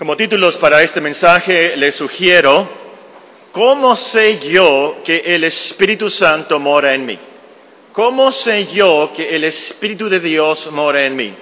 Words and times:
Como 0.00 0.16
títulos 0.16 0.56
para 0.56 0.80
este 0.80 0.98
mensaje 0.98 1.76
les 1.76 1.94
sugiero, 1.94 2.66
¿cómo 3.52 3.94
sé 3.94 4.38
yo 4.38 4.96
que 5.04 5.18
el 5.18 5.44
Espíritu 5.44 6.08
Santo 6.08 6.58
mora 6.58 6.94
en 6.94 7.04
mí? 7.04 7.18
¿Cómo 7.92 8.32
sé 8.32 8.64
yo 8.68 9.12
que 9.14 9.28
el 9.28 9.44
Espíritu 9.44 10.08
de 10.08 10.18
Dios 10.18 10.72
mora 10.72 11.04
en 11.04 11.14
mí? 11.14 11.34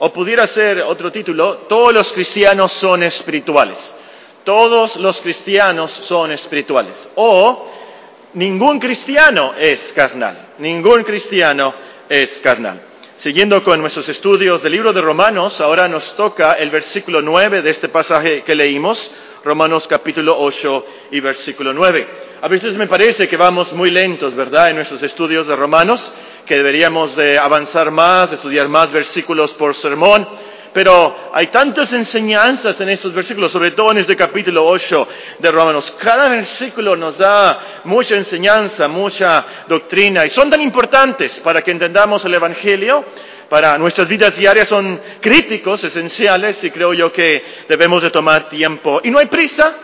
O 0.00 0.12
pudiera 0.12 0.46
ser 0.46 0.82
otro 0.82 1.10
título, 1.10 1.60
todos 1.66 1.94
los 1.94 2.12
cristianos 2.12 2.72
son 2.72 3.02
espirituales. 3.02 3.96
Todos 4.44 4.96
los 4.96 5.18
cristianos 5.22 5.90
son 5.90 6.32
espirituales. 6.32 7.08
O 7.14 7.66
ningún 8.34 8.78
cristiano 8.78 9.54
es 9.56 9.90
carnal. 9.94 10.48
Ningún 10.58 11.02
cristiano 11.02 11.72
es 12.10 12.38
carnal. 12.42 12.91
Siguiendo 13.22 13.62
con 13.62 13.80
nuestros 13.80 14.08
estudios 14.08 14.64
del 14.64 14.72
libro 14.72 14.92
de 14.92 15.00
Romanos, 15.00 15.60
ahora 15.60 15.86
nos 15.86 16.16
toca 16.16 16.54
el 16.54 16.70
versículo 16.70 17.22
9 17.22 17.62
de 17.62 17.70
este 17.70 17.88
pasaje 17.88 18.42
que 18.42 18.56
leímos, 18.56 19.12
Romanos 19.44 19.86
capítulo 19.86 20.36
8 20.40 20.86
y 21.12 21.20
versículo 21.20 21.72
9. 21.72 22.08
A 22.40 22.48
veces 22.48 22.76
me 22.76 22.88
parece 22.88 23.28
que 23.28 23.36
vamos 23.36 23.72
muy 23.74 23.92
lentos, 23.92 24.34
¿verdad?, 24.34 24.70
en 24.70 24.74
nuestros 24.74 25.04
estudios 25.04 25.46
de 25.46 25.54
Romanos, 25.54 26.12
que 26.44 26.56
deberíamos 26.56 27.14
de 27.14 27.38
avanzar 27.38 27.92
más, 27.92 28.32
estudiar 28.32 28.68
más 28.68 28.90
versículos 28.90 29.52
por 29.52 29.76
sermón. 29.76 30.26
Pero 30.72 31.30
hay 31.32 31.48
tantas 31.48 31.92
enseñanzas 31.92 32.80
en 32.80 32.88
estos 32.88 33.12
versículos, 33.12 33.52
sobre 33.52 33.72
todo 33.72 33.90
en 33.90 33.98
este 33.98 34.16
capítulo 34.16 34.64
8 34.66 35.08
de 35.38 35.50
Romanos. 35.50 35.94
Cada 36.00 36.30
versículo 36.30 36.96
nos 36.96 37.18
da 37.18 37.82
mucha 37.84 38.16
enseñanza, 38.16 38.88
mucha 38.88 39.44
doctrina, 39.68 40.24
y 40.24 40.30
son 40.30 40.48
tan 40.48 40.62
importantes 40.62 41.40
para 41.40 41.60
que 41.60 41.72
entendamos 41.72 42.24
el 42.24 42.34
Evangelio. 42.34 43.04
Para 43.50 43.76
nuestras 43.76 44.08
vidas 44.08 44.34
diarias 44.34 44.66
son 44.66 44.98
críticos, 45.20 45.84
esenciales, 45.84 46.64
y 46.64 46.70
creo 46.70 46.94
yo 46.94 47.12
que 47.12 47.64
debemos 47.68 48.02
de 48.02 48.08
tomar 48.08 48.48
tiempo. 48.48 49.00
Y 49.04 49.10
no 49.10 49.18
hay 49.18 49.26
prisa. 49.26 49.74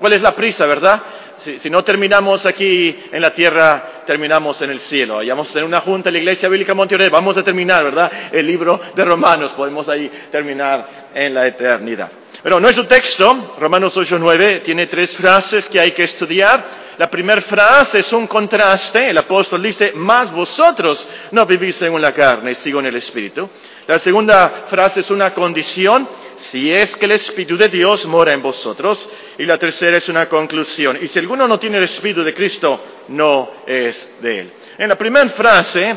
¿Cuál 0.00 0.14
es 0.14 0.22
la 0.22 0.34
prisa, 0.34 0.66
verdad? 0.66 1.00
Si, 1.42 1.70
no 1.70 1.82
terminamos 1.82 2.46
aquí 2.46 3.04
en 3.10 3.20
la 3.20 3.34
tierra, 3.34 4.02
terminamos 4.06 4.60
en 4.62 4.70
el 4.70 4.80
cielo. 4.80 5.20
Vamos 5.26 5.50
a 5.50 5.52
tener 5.52 5.64
una 5.64 5.80
junta 5.80 6.08
en 6.08 6.14
la 6.14 6.18
Iglesia 6.20 6.48
Bíblica 6.48 6.74
Monterrey, 6.74 7.08
vamos 7.08 7.36
a 7.36 7.42
terminar, 7.42 7.84
¿verdad? 7.84 8.10
El 8.32 8.46
libro 8.46 8.80
de 8.94 9.04
Romanos, 9.04 9.52
podemos 9.52 9.88
ahí 9.88 10.10
terminar 10.30 11.10
en 11.14 11.34
la 11.34 11.46
eternidad. 11.46 12.10
Pero 12.42 12.58
nuestro 12.58 12.86
texto, 12.86 13.56
Romanos 13.58 13.96
8.9, 13.96 14.62
tiene 14.62 14.86
tres 14.86 15.16
frases 15.16 15.68
que 15.68 15.78
hay 15.78 15.92
que 15.92 16.04
estudiar. 16.04 16.82
La 16.98 17.08
primera 17.08 17.40
frase 17.40 18.00
es 18.00 18.12
un 18.12 18.26
contraste. 18.26 19.10
El 19.10 19.18
apóstol 19.18 19.62
dice, 19.62 19.92
más 19.94 20.32
vosotros 20.32 21.06
no 21.30 21.46
vivís 21.46 21.76
según 21.76 22.02
la 22.02 22.12
carne, 22.12 22.54
sigo 22.56 22.80
en 22.80 22.86
el 22.86 22.96
Espíritu. 22.96 23.48
La 23.86 23.98
segunda 23.98 24.64
frase 24.68 25.00
es 25.00 25.10
una 25.10 25.32
condición 25.32 26.08
si 26.52 26.70
es 26.70 26.94
que 26.98 27.06
el 27.06 27.12
Espíritu 27.12 27.56
de 27.56 27.68
Dios 27.68 28.04
mora 28.04 28.34
en 28.34 28.42
vosotros. 28.42 29.08
Y 29.38 29.46
la 29.46 29.56
tercera 29.56 29.96
es 29.96 30.06
una 30.10 30.28
conclusión. 30.28 30.98
Y 31.00 31.08
si 31.08 31.18
alguno 31.18 31.48
no 31.48 31.58
tiene 31.58 31.78
el 31.78 31.84
Espíritu 31.84 32.22
de 32.22 32.34
Cristo, 32.34 32.78
no 33.08 33.50
es 33.66 34.18
de 34.20 34.40
él. 34.40 34.52
En 34.76 34.90
la 34.90 34.98
primera 34.98 35.30
frase 35.30 35.96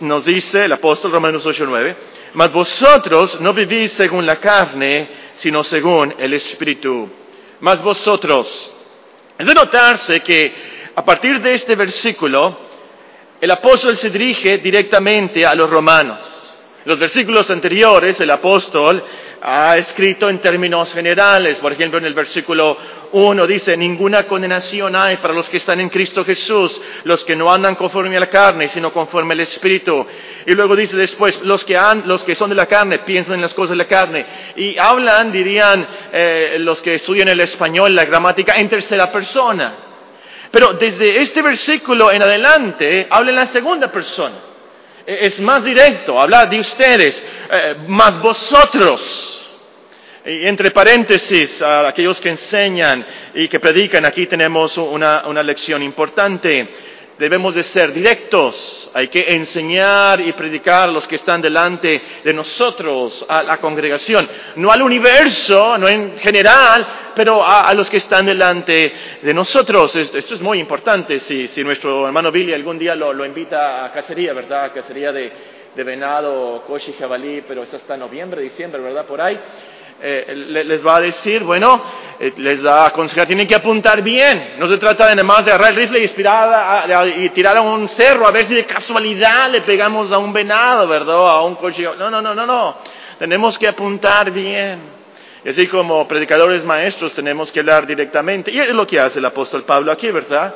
nos 0.00 0.24
dice 0.24 0.64
el 0.64 0.72
apóstol 0.72 1.12
Romanos 1.12 1.46
8:9, 1.46 1.94
mas 2.34 2.52
vosotros 2.52 3.40
no 3.40 3.52
vivís 3.52 3.92
según 3.92 4.26
la 4.26 4.40
carne, 4.40 5.10
sino 5.36 5.62
según 5.62 6.12
el 6.18 6.34
Espíritu. 6.34 7.08
Mas 7.60 7.80
vosotros. 7.80 8.74
Es 9.38 9.46
de 9.46 9.54
notarse 9.54 10.18
que 10.22 10.52
a 10.92 11.04
partir 11.04 11.40
de 11.40 11.54
este 11.54 11.76
versículo, 11.76 12.58
el 13.40 13.50
apóstol 13.52 13.96
se 13.96 14.10
dirige 14.10 14.58
directamente 14.58 15.46
a 15.46 15.54
los 15.54 15.70
romanos. 15.70 16.52
Los 16.84 16.98
versículos 16.98 17.48
anteriores, 17.50 18.18
el 18.20 18.30
apóstol 18.30 19.04
ha 19.40 19.76
escrito 19.76 20.28
en 20.28 20.38
términos 20.38 20.92
generales. 20.92 21.58
Por 21.58 21.72
ejemplo, 21.72 21.98
en 21.98 22.06
el 22.06 22.14
versículo 22.14 22.76
1 23.12 23.46
dice, 23.46 23.76
ninguna 23.76 24.26
condenación 24.26 24.94
hay 24.96 25.18
para 25.18 25.34
los 25.34 25.48
que 25.48 25.58
están 25.58 25.80
en 25.80 25.88
Cristo 25.88 26.24
Jesús, 26.24 26.80
los 27.04 27.24
que 27.24 27.36
no 27.36 27.52
andan 27.52 27.74
conforme 27.74 28.16
a 28.16 28.20
la 28.20 28.28
carne, 28.28 28.68
sino 28.68 28.92
conforme 28.92 29.34
al 29.34 29.40
Espíritu. 29.40 30.06
Y 30.46 30.52
luego 30.52 30.74
dice 30.76 30.96
después, 30.96 31.42
los 31.42 31.64
que, 31.64 31.76
han, 31.76 32.06
los 32.06 32.24
que 32.24 32.34
son 32.34 32.50
de 32.50 32.56
la 32.56 32.66
carne 32.66 33.00
piensan 33.00 33.34
en 33.34 33.42
las 33.42 33.54
cosas 33.54 33.70
de 33.70 33.76
la 33.76 33.86
carne. 33.86 34.26
Y 34.56 34.76
hablan, 34.78 35.30
dirían 35.30 35.86
eh, 36.12 36.56
los 36.60 36.82
que 36.82 36.94
estudian 36.94 37.28
el 37.28 37.40
español, 37.40 37.94
la 37.94 38.04
gramática, 38.04 38.56
en 38.56 38.68
tercera 38.68 39.10
persona. 39.10 39.74
Pero 40.50 40.72
desde 40.74 41.20
este 41.20 41.42
versículo 41.42 42.10
en 42.10 42.22
adelante, 42.22 43.06
habla 43.10 43.30
en 43.30 43.36
la 43.36 43.46
segunda 43.46 43.92
persona 43.92 44.47
es 45.08 45.40
más 45.40 45.64
directo, 45.64 46.20
hablar 46.20 46.50
de 46.50 46.60
ustedes, 46.60 47.22
eh, 47.50 47.76
más 47.86 48.20
vosotros. 48.20 49.50
Y 50.26 50.46
entre 50.46 50.70
paréntesis, 50.70 51.62
a 51.62 51.88
aquellos 51.88 52.20
que 52.20 52.28
enseñan 52.28 53.06
y 53.34 53.48
que 53.48 53.58
predican, 53.58 54.04
aquí 54.04 54.26
tenemos 54.26 54.76
una, 54.76 55.26
una 55.26 55.42
lección 55.42 55.82
importante 55.82 56.68
debemos 57.18 57.54
de 57.54 57.62
ser 57.64 57.92
directos, 57.92 58.90
hay 58.94 59.08
que 59.08 59.24
enseñar 59.34 60.20
y 60.20 60.32
predicar 60.32 60.88
a 60.88 60.92
los 60.92 61.06
que 61.06 61.16
están 61.16 61.42
delante 61.42 62.00
de 62.22 62.32
nosotros, 62.32 63.26
a 63.28 63.42
la 63.42 63.58
congregación, 63.58 64.28
no 64.56 64.70
al 64.70 64.82
universo, 64.82 65.76
no 65.76 65.88
en 65.88 66.16
general, 66.18 66.86
pero 67.14 67.44
a, 67.44 67.74
los 67.74 67.90
que 67.90 67.96
están 67.96 68.26
delante 68.26 68.92
de 69.20 69.34
nosotros. 69.34 69.94
Esto 69.96 70.34
es 70.34 70.40
muy 70.40 70.60
importante, 70.60 71.18
si, 71.18 71.48
nuestro 71.64 72.06
hermano 72.06 72.30
Billy 72.30 72.54
algún 72.54 72.78
día 72.78 72.94
lo, 72.94 73.24
invita 73.26 73.84
a 73.84 73.92
cacería, 73.92 74.32
¿verdad? 74.32 74.72
Cacería 74.72 75.12
de, 75.12 75.32
venado, 75.84 76.62
coche 76.66 76.94
jabalí, 76.98 77.42
pero 77.46 77.62
es 77.62 77.72
hasta 77.74 77.96
noviembre, 77.96 78.42
diciembre, 78.42 78.80
¿verdad? 78.80 79.04
Por 79.06 79.20
ahí. 79.20 79.38
Eh, 80.00 80.62
les 80.64 80.86
va 80.86 80.96
a 80.96 81.00
decir, 81.00 81.42
bueno, 81.42 81.82
eh, 82.20 82.32
les 82.36 82.62
da 82.62 82.84
a 82.84 82.86
aconsejar, 82.86 83.26
tienen 83.26 83.46
que 83.46 83.54
apuntar 83.54 84.00
bien. 84.00 84.54
No 84.58 84.68
se 84.68 84.78
trata 84.78 85.08
de 85.08 85.16
nada 85.16 85.26
más 85.26 85.44
de 85.44 85.50
agarrar 85.50 85.72
el 85.72 85.76
rifle 85.76 86.00
y, 86.00 87.24
y 87.24 87.28
tirar 87.30 87.56
a 87.56 87.60
un 87.62 87.88
cerro 87.88 88.26
a 88.26 88.30
ver 88.30 88.46
si 88.46 88.54
de 88.54 88.64
casualidad 88.64 89.50
le 89.50 89.62
pegamos 89.62 90.12
a 90.12 90.18
un 90.18 90.32
venado, 90.32 90.86
¿verdad? 90.86 91.30
A 91.30 91.42
un 91.42 91.56
coche. 91.56 91.82
No, 91.98 92.08
no, 92.10 92.22
no, 92.22 92.34
no, 92.34 92.46
no. 92.46 92.76
Tenemos 93.18 93.58
que 93.58 93.66
apuntar 93.66 94.30
bien. 94.30 94.98
Y 95.44 95.48
así 95.48 95.66
como 95.66 96.06
predicadores 96.06 96.64
maestros 96.64 97.12
tenemos 97.14 97.50
que 97.50 97.60
hablar 97.60 97.86
directamente. 97.86 98.52
Y 98.52 98.60
es 98.60 98.68
lo 98.68 98.86
que 98.86 99.00
hace 99.00 99.18
el 99.18 99.24
apóstol 99.24 99.64
Pablo 99.64 99.90
aquí, 99.90 100.10
¿verdad? 100.10 100.54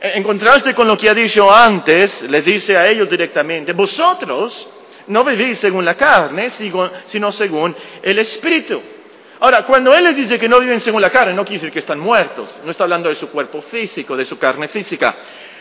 En 0.00 0.22
contraste 0.22 0.74
con 0.74 0.86
lo 0.86 0.96
que 0.96 1.10
ha 1.10 1.14
dicho 1.14 1.52
antes, 1.52 2.22
les 2.22 2.44
dice 2.44 2.76
a 2.76 2.86
ellos 2.86 3.10
directamente, 3.10 3.72
vosotros 3.72 4.68
no 5.08 5.24
vivís 5.24 5.58
según 5.58 5.84
la 5.84 5.94
carne, 5.94 6.50
sino 7.06 7.32
según 7.32 7.74
el 8.02 8.18
Espíritu. 8.18 8.80
Ahora, 9.40 9.64
cuando 9.64 9.94
Él 9.94 10.04
les 10.04 10.16
dice 10.16 10.38
que 10.38 10.48
no 10.48 10.58
viven 10.58 10.80
según 10.80 11.00
la 11.00 11.10
carne, 11.10 11.32
no 11.32 11.44
quiere 11.44 11.58
decir 11.58 11.72
que 11.72 11.78
están 11.78 12.00
muertos, 12.00 12.58
no 12.64 12.70
está 12.70 12.84
hablando 12.84 13.08
de 13.08 13.14
su 13.14 13.28
cuerpo 13.30 13.62
físico, 13.62 14.16
de 14.16 14.24
su 14.24 14.38
carne 14.38 14.68
física. 14.68 15.14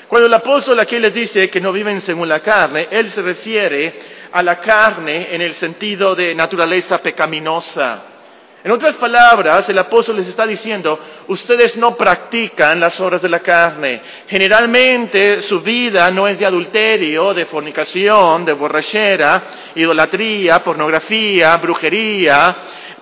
Cuando 0.07 0.27
el 0.27 0.33
apóstol 0.33 0.79
aquí 0.79 0.97
les 0.97 1.13
dice 1.13 1.49
que 1.49 1.61
no 1.61 1.71
viven 1.71 2.01
según 2.01 2.29
la 2.29 2.39
carne, 2.39 2.87
Él 2.89 3.09
se 3.09 3.21
refiere 3.21 3.93
a 4.31 4.41
la 4.41 4.59
carne 4.59 5.35
en 5.35 5.41
el 5.41 5.53
sentido 5.53 6.15
de 6.15 6.33
naturaleza 6.33 6.97
pecaminosa. 6.99 8.16
En 8.63 8.71
otras 8.71 8.95
palabras, 8.95 9.69
el 9.69 9.77
apóstol 9.77 10.17
les 10.17 10.27
está 10.27 10.45
diciendo, 10.45 10.99
ustedes 11.27 11.77
no 11.77 11.95
practican 11.95 12.79
las 12.79 12.99
obras 12.99 13.21
de 13.21 13.29
la 13.29 13.39
carne. 13.39 14.01
Generalmente 14.27 15.41
su 15.43 15.61
vida 15.61 16.09
no 16.09 16.27
es 16.27 16.39
de 16.39 16.45
adulterio, 16.45 17.33
de 17.33 17.45
fornicación, 17.45 18.43
de 18.43 18.53
borrachera, 18.53 19.43
idolatría, 19.75 20.63
pornografía, 20.63 21.55
brujería, 21.57 22.57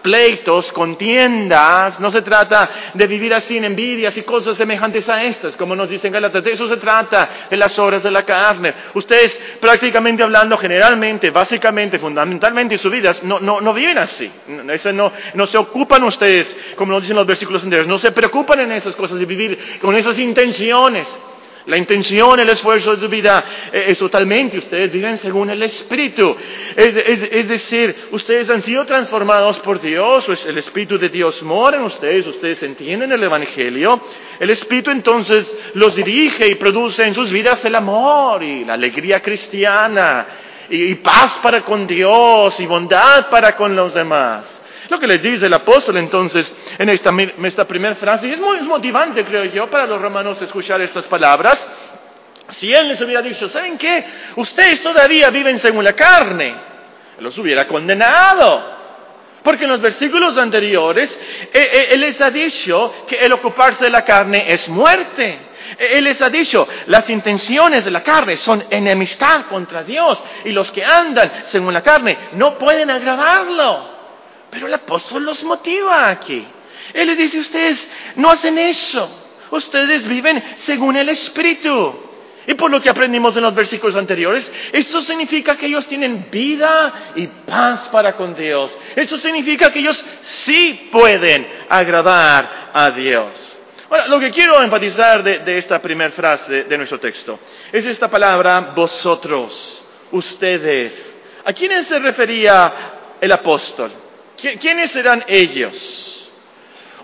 pleitos, 0.05 0.71
contiendas, 0.71 1.99
no 1.99 2.11
se 2.11 2.21
trata 2.21 2.91
de 2.93 3.07
vivir 3.07 3.33
así 3.33 3.57
en 3.57 3.63
envidias 3.63 4.15
y 4.15 4.21
cosas 4.21 4.55
semejantes 4.55 5.09
a 5.09 5.23
estas, 5.23 5.55
como 5.55 5.75
nos 5.75 5.89
dicen 5.89 6.13
Galatas, 6.13 6.43
de 6.43 6.51
eso 6.51 6.67
se 6.67 6.77
trata 6.77 7.47
de 7.49 7.57
las 7.57 7.77
obras 7.79 8.03
de 8.03 8.11
la 8.11 8.21
carne. 8.21 8.71
Ustedes 8.93 9.35
prácticamente 9.59 10.21
hablando, 10.21 10.59
generalmente, 10.59 11.31
básicamente, 11.31 11.97
fundamentalmente 11.97 12.75
en 12.75 12.79
sus 12.79 12.91
vidas, 12.91 13.23
no, 13.23 13.39
no, 13.39 13.59
no 13.59 13.73
viven 13.73 13.97
así. 13.97 14.31
No, 14.93 15.11
no 15.33 15.47
se 15.47 15.57
ocupan 15.57 16.03
ustedes, 16.03 16.55
como 16.75 16.91
nos 16.93 17.01
dicen 17.01 17.17
los 17.17 17.25
versículos 17.25 17.63
anteriores, 17.63 17.89
no 17.89 17.97
se 17.97 18.11
preocupan 18.11 18.59
en 18.59 18.73
esas 18.73 18.95
cosas 18.95 19.17
de 19.17 19.25
vivir 19.25 19.79
con 19.81 19.95
esas 19.95 20.19
intenciones. 20.19 21.07
La 21.67 21.77
intención, 21.77 22.39
el 22.39 22.49
esfuerzo 22.49 22.95
de 22.95 23.01
su 23.01 23.09
vida 23.09 23.43
eh, 23.71 23.85
es 23.87 23.97
totalmente, 23.97 24.59
ustedes 24.59 24.91
viven 24.91 25.17
según 25.17 25.49
el 25.49 25.63
Espíritu. 25.63 26.35
Es, 26.75 27.47
decir, 27.47 28.07
ustedes 28.11 28.49
han 28.51 28.61
sido 28.61 28.85
transformados 28.85 29.59
por 29.61 29.81
Dios, 29.81 30.25
pues 30.25 30.45
el 30.45 30.59
Espíritu 30.59 30.99
de 30.99 31.09
Dios 31.09 31.41
mora 31.41 31.77
en 31.77 31.83
ustedes, 31.83 32.27
ustedes 32.27 32.61
entienden 32.61 33.11
el 33.11 33.23
Evangelio. 33.23 33.99
El 34.39 34.51
Espíritu 34.51 34.91
entonces 34.91 35.51
los 35.73 35.95
dirige 35.95 36.47
y 36.47 36.55
produce 36.55 37.03
en 37.03 37.15
sus 37.15 37.31
vidas 37.31 37.65
el 37.65 37.73
amor 37.73 38.43
y 38.43 38.63
la 38.63 38.73
alegría 38.73 39.19
cristiana 39.19 40.25
y 40.69 40.95
paz 40.95 41.39
para 41.41 41.61
con 41.61 41.87
Dios 41.87 42.59
y 42.59 42.67
bondad 42.67 43.27
para 43.29 43.55
con 43.55 43.75
los 43.75 43.93
demás. 43.95 44.61
Lo 44.89 44.99
que 44.99 45.07
les 45.07 45.21
dice 45.21 45.47
el 45.47 45.53
apóstol 45.53 45.97
entonces 45.97 46.53
en 46.77 46.89
esta, 46.89 47.11
esta 47.43 47.65
primera 47.65 47.95
frase, 47.95 48.27
y 48.27 48.33
es 48.33 48.39
muy 48.39 48.61
motivante, 48.61 49.23
creo 49.25 49.45
yo, 49.45 49.69
para 49.69 49.85
los 49.85 50.01
romanos 50.01 50.41
escuchar 50.41 50.81
estas 50.81 51.05
palabras. 51.05 51.57
Si 52.49 52.73
él 52.73 52.89
les 52.89 53.01
hubiera 53.01 53.21
dicho, 53.21 53.49
¿saben 53.49 53.77
qué? 53.77 54.05
Ustedes 54.35 54.81
todavía 54.81 55.29
viven 55.29 55.57
según 55.57 55.83
la 55.83 55.93
carne, 55.93 56.53
los 57.19 57.37
hubiera 57.37 57.67
condenado. 57.67 58.75
Porque 59.45 59.65
en 59.65 59.69
los 59.69 59.81
versículos 59.81 60.35
anteriores, 60.39 61.11
eh, 61.53 61.69
eh, 61.71 61.87
Él 61.91 62.01
les 62.01 62.19
ha 62.19 62.31
dicho 62.31 63.05
que 63.07 63.17
el 63.17 63.31
ocuparse 63.31 63.85
de 63.85 63.91
la 63.91 64.03
carne 64.03 64.51
es 64.51 64.67
muerte. 64.67 65.37
Eh, 65.77 65.89
Él 65.97 66.05
les 66.05 66.19
ha 66.23 66.29
dicho, 66.29 66.67
las 66.87 67.07
intenciones 67.11 67.85
de 67.85 67.91
la 67.91 68.01
carne 68.01 68.37
son 68.37 68.65
enemistad 68.71 69.45
contra 69.45 69.83
Dios 69.83 70.17
y 70.45 70.51
los 70.51 70.71
que 70.71 70.83
andan 70.83 71.43
según 71.45 71.75
la 71.75 71.83
carne 71.83 72.17
no 72.31 72.57
pueden 72.57 72.89
agradarlo. 72.89 73.87
Pero 74.49 74.65
el 74.65 74.73
apóstol 74.73 75.23
los 75.23 75.43
motiva 75.43 76.09
aquí. 76.09 76.43
Él 76.93 77.07
les 77.07 77.17
dice, 77.17 77.39
ustedes 77.39 77.87
no 78.15 78.29
hacen 78.29 78.57
eso. 78.57 79.23
Ustedes 79.51 80.07
viven 80.07 80.43
según 80.57 80.95
el 80.95 81.09
Espíritu. 81.09 82.01
Y 82.47 82.53
por 82.53 82.69
lo 82.69 82.79
que 82.79 82.89
aprendimos 82.89 83.35
en 83.35 83.43
los 83.43 83.55
versículos 83.55 83.95
anteriores, 83.95 84.51
esto 84.71 85.01
significa 85.01 85.57
que 85.57 85.65
ellos 85.65 85.87
tienen 85.87 86.27
vida 86.31 87.11
y 87.15 87.27
paz 87.27 87.89
para 87.89 88.15
con 88.15 88.35
Dios. 88.35 88.77
Esto 88.95 89.17
significa 89.17 89.71
que 89.71 89.79
ellos 89.79 90.03
sí 90.21 90.89
pueden 90.91 91.47
agradar 91.67 92.69
a 92.71 92.91
Dios. 92.91 93.57
Ahora, 93.89 94.07
lo 94.07 94.19
que 94.19 94.29
quiero 94.29 94.61
enfatizar 94.61 95.23
de, 95.23 95.57
esta 95.57 95.81
primera 95.81 96.11
frase 96.11 96.51
de, 96.51 96.63
de, 96.65 96.77
nuestro 96.77 96.99
texto 96.99 97.39
es 97.71 97.85
esta 97.85 98.09
palabra 98.09 98.73
vosotros, 98.75 99.81
ustedes. 100.11 101.13
¿A 101.45 101.53
quiénes 101.53 101.87
se 101.87 101.97
refería 101.99 102.73
el 103.21 103.31
apóstol? 103.31 103.91
¿Quiénes 104.59 104.95
eran 104.95 105.23
ellos? 105.27 106.14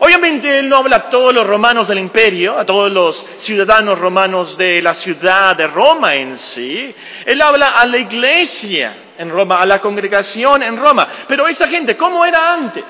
Obviamente 0.03 0.57
él 0.57 0.67
no 0.67 0.77
habla 0.77 0.95
a 0.95 1.09
todos 1.11 1.31
los 1.31 1.45
romanos 1.45 1.87
del 1.87 1.99
imperio, 1.99 2.57
a 2.57 2.65
todos 2.65 2.91
los 2.91 3.23
ciudadanos 3.37 3.99
romanos 3.99 4.57
de 4.57 4.81
la 4.81 4.95
ciudad 4.95 5.55
de 5.55 5.67
Roma 5.67 6.15
en 6.15 6.39
sí. 6.39 6.91
Él 7.23 7.39
habla 7.39 7.79
a 7.79 7.85
la 7.85 7.99
iglesia 7.99 8.95
en 9.15 9.29
Roma, 9.29 9.61
a 9.61 9.65
la 9.67 9.79
congregación 9.79 10.63
en 10.63 10.75
Roma. 10.77 11.07
Pero 11.27 11.47
esa 11.47 11.67
gente, 11.67 11.95
¿cómo 11.95 12.25
era 12.25 12.51
antes? 12.51 12.83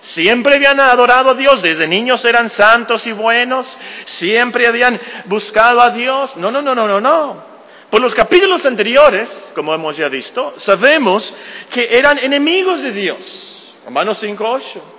Siempre 0.00 0.54
habían 0.54 0.80
adorado 0.80 1.32
a 1.32 1.34
Dios, 1.34 1.60
desde 1.60 1.86
niños 1.86 2.24
eran 2.24 2.48
santos 2.48 3.06
y 3.06 3.12
buenos, 3.12 3.66
siempre 4.06 4.66
habían 4.66 4.98
buscado 5.26 5.82
a 5.82 5.90
Dios. 5.90 6.38
No, 6.38 6.50
no, 6.50 6.62
no, 6.62 6.74
no, 6.74 6.88
no, 6.88 6.98
no. 6.98 7.44
Por 7.90 8.00
los 8.00 8.14
capítulos 8.14 8.64
anteriores, 8.64 9.52
como 9.54 9.74
hemos 9.74 9.94
ya 9.94 10.08
visto, 10.08 10.54
sabemos 10.56 11.34
que 11.70 11.98
eran 11.98 12.18
enemigos 12.18 12.80
de 12.80 12.92
Dios. 12.92 13.74
Romanos 13.84 14.16
5, 14.16 14.42
8. 14.42 14.95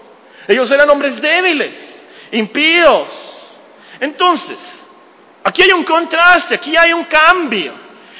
Ellos 0.47 0.69
eran 0.71 0.89
hombres 0.89 1.21
débiles, 1.21 1.73
impíos. 2.31 3.09
Entonces, 3.99 4.57
aquí 5.44 5.63
hay 5.63 5.71
un 5.71 5.83
contraste, 5.83 6.55
aquí 6.55 6.75
hay 6.77 6.94
un 6.94 7.05
cambio. 7.05 7.73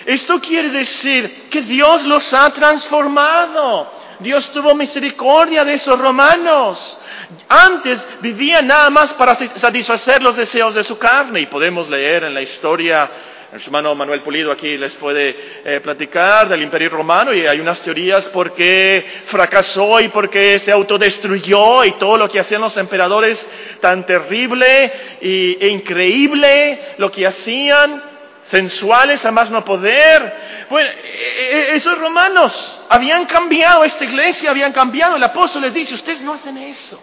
Esto 0.06 0.39
quiere 0.39 0.69
decir 0.69 1.47
que 1.50 1.62
Dios 1.62 2.06
los 2.06 2.33
ha 2.33 2.50
transformado. 2.51 3.91
Dios 4.19 4.51
tuvo 4.51 4.74
misericordia 4.74 5.63
de 5.63 5.74
esos 5.74 6.00
romanos. 6.00 7.01
Antes 7.50 8.00
vivían 8.21 8.68
nada 8.68 8.89
más 8.89 9.13
para 9.13 9.38
satisfacer 9.57 10.21
los 10.21 10.35
deseos 10.35 10.74
de 10.75 10.83
su 10.83 10.97
carne 10.97 11.41
y 11.41 11.45
podemos 11.45 11.89
leer 11.89 12.24
en 12.24 12.33
la 12.33 12.41
historia 12.41 13.09
el 13.54 13.62
hermano 13.62 13.96
Manuel 13.96 14.22
Pulido 14.22 14.52
aquí 14.52 14.78
les 14.78 14.94
puede 14.96 15.62
eh, 15.64 15.80
platicar 15.80 16.50
del 16.50 16.64
imperio 16.64 16.90
romano 16.90 17.34
y 17.34 17.48
hay 17.48 17.62
unas 17.62 17.82
teorías 17.82 18.28
por 18.28 18.54
qué 18.54 19.06
fracasó 19.26 20.02
y 20.02 20.10
por 20.10 20.30
qué 20.30 20.60
se 20.60 20.72
autodestruyó 20.72 21.86
y 21.86 21.94
todo 21.94 22.18
lo 22.18 22.28
que 22.28 22.42
hacían 22.42 22.60
los 22.60 22.76
emperadores 22.76 23.50
tan 23.80 24.06
terrible 24.06 25.18
y, 25.22 25.64
e 25.64 25.70
increíble 25.70 26.96
lo 26.98 27.10
que 27.10 27.26
hacían, 27.26 28.04
sensuales 28.44 29.26
a 29.26 29.32
más 29.32 29.50
no 29.50 29.64
poder. 29.64 30.66
Bueno, 30.70 30.90
e, 30.90 31.72
e, 31.72 31.76
esos 31.78 31.98
romanos 31.98 32.86
habían 32.90 33.26
cambiado 33.26 33.86
esta 33.86 34.04
iglesia, 34.04 34.50
habían 34.50 34.74
cambiado. 34.74 35.16
El 35.16 35.24
apóstol 35.24 35.62
les 35.62 35.74
dice, 35.74 35.94
ustedes 35.94 36.22
no 36.22 36.34
hacen 36.34 36.58
eso. 36.58 37.02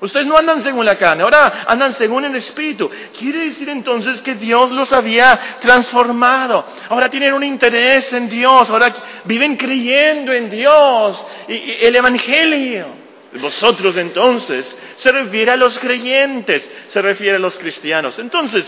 Ustedes 0.00 0.26
no 0.26 0.36
andan 0.36 0.60
según 0.60 0.84
la 0.84 0.96
carne, 0.96 1.22
ahora 1.22 1.64
andan 1.66 1.94
según 1.94 2.24
el 2.26 2.36
Espíritu. 2.36 2.90
Quiere 3.18 3.46
decir 3.46 3.68
entonces 3.70 4.20
que 4.20 4.34
Dios 4.34 4.70
los 4.70 4.92
había 4.92 5.56
transformado. 5.60 6.66
Ahora 6.90 7.08
tienen 7.08 7.32
un 7.32 7.42
interés 7.42 8.12
en 8.12 8.28
Dios, 8.28 8.68
ahora 8.68 8.94
viven 9.24 9.56
creyendo 9.56 10.32
en 10.32 10.50
Dios 10.50 11.26
y, 11.48 11.76
el 11.80 11.96
Evangelio. 11.96 13.06
Vosotros 13.40 13.96
entonces 13.96 14.76
se 14.96 15.12
refiere 15.12 15.52
a 15.52 15.56
los 15.56 15.78
creyentes, 15.78 16.70
se 16.88 17.00
refiere 17.00 17.36
a 17.36 17.40
los 17.40 17.56
cristianos. 17.56 18.18
Entonces, 18.18 18.66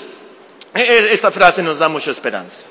e, 0.75 0.81
e, 0.81 1.13
esta 1.13 1.31
frase 1.31 1.63
nos 1.63 1.79
da 1.79 1.89
mucha 1.89 2.11
esperanza. 2.11 2.67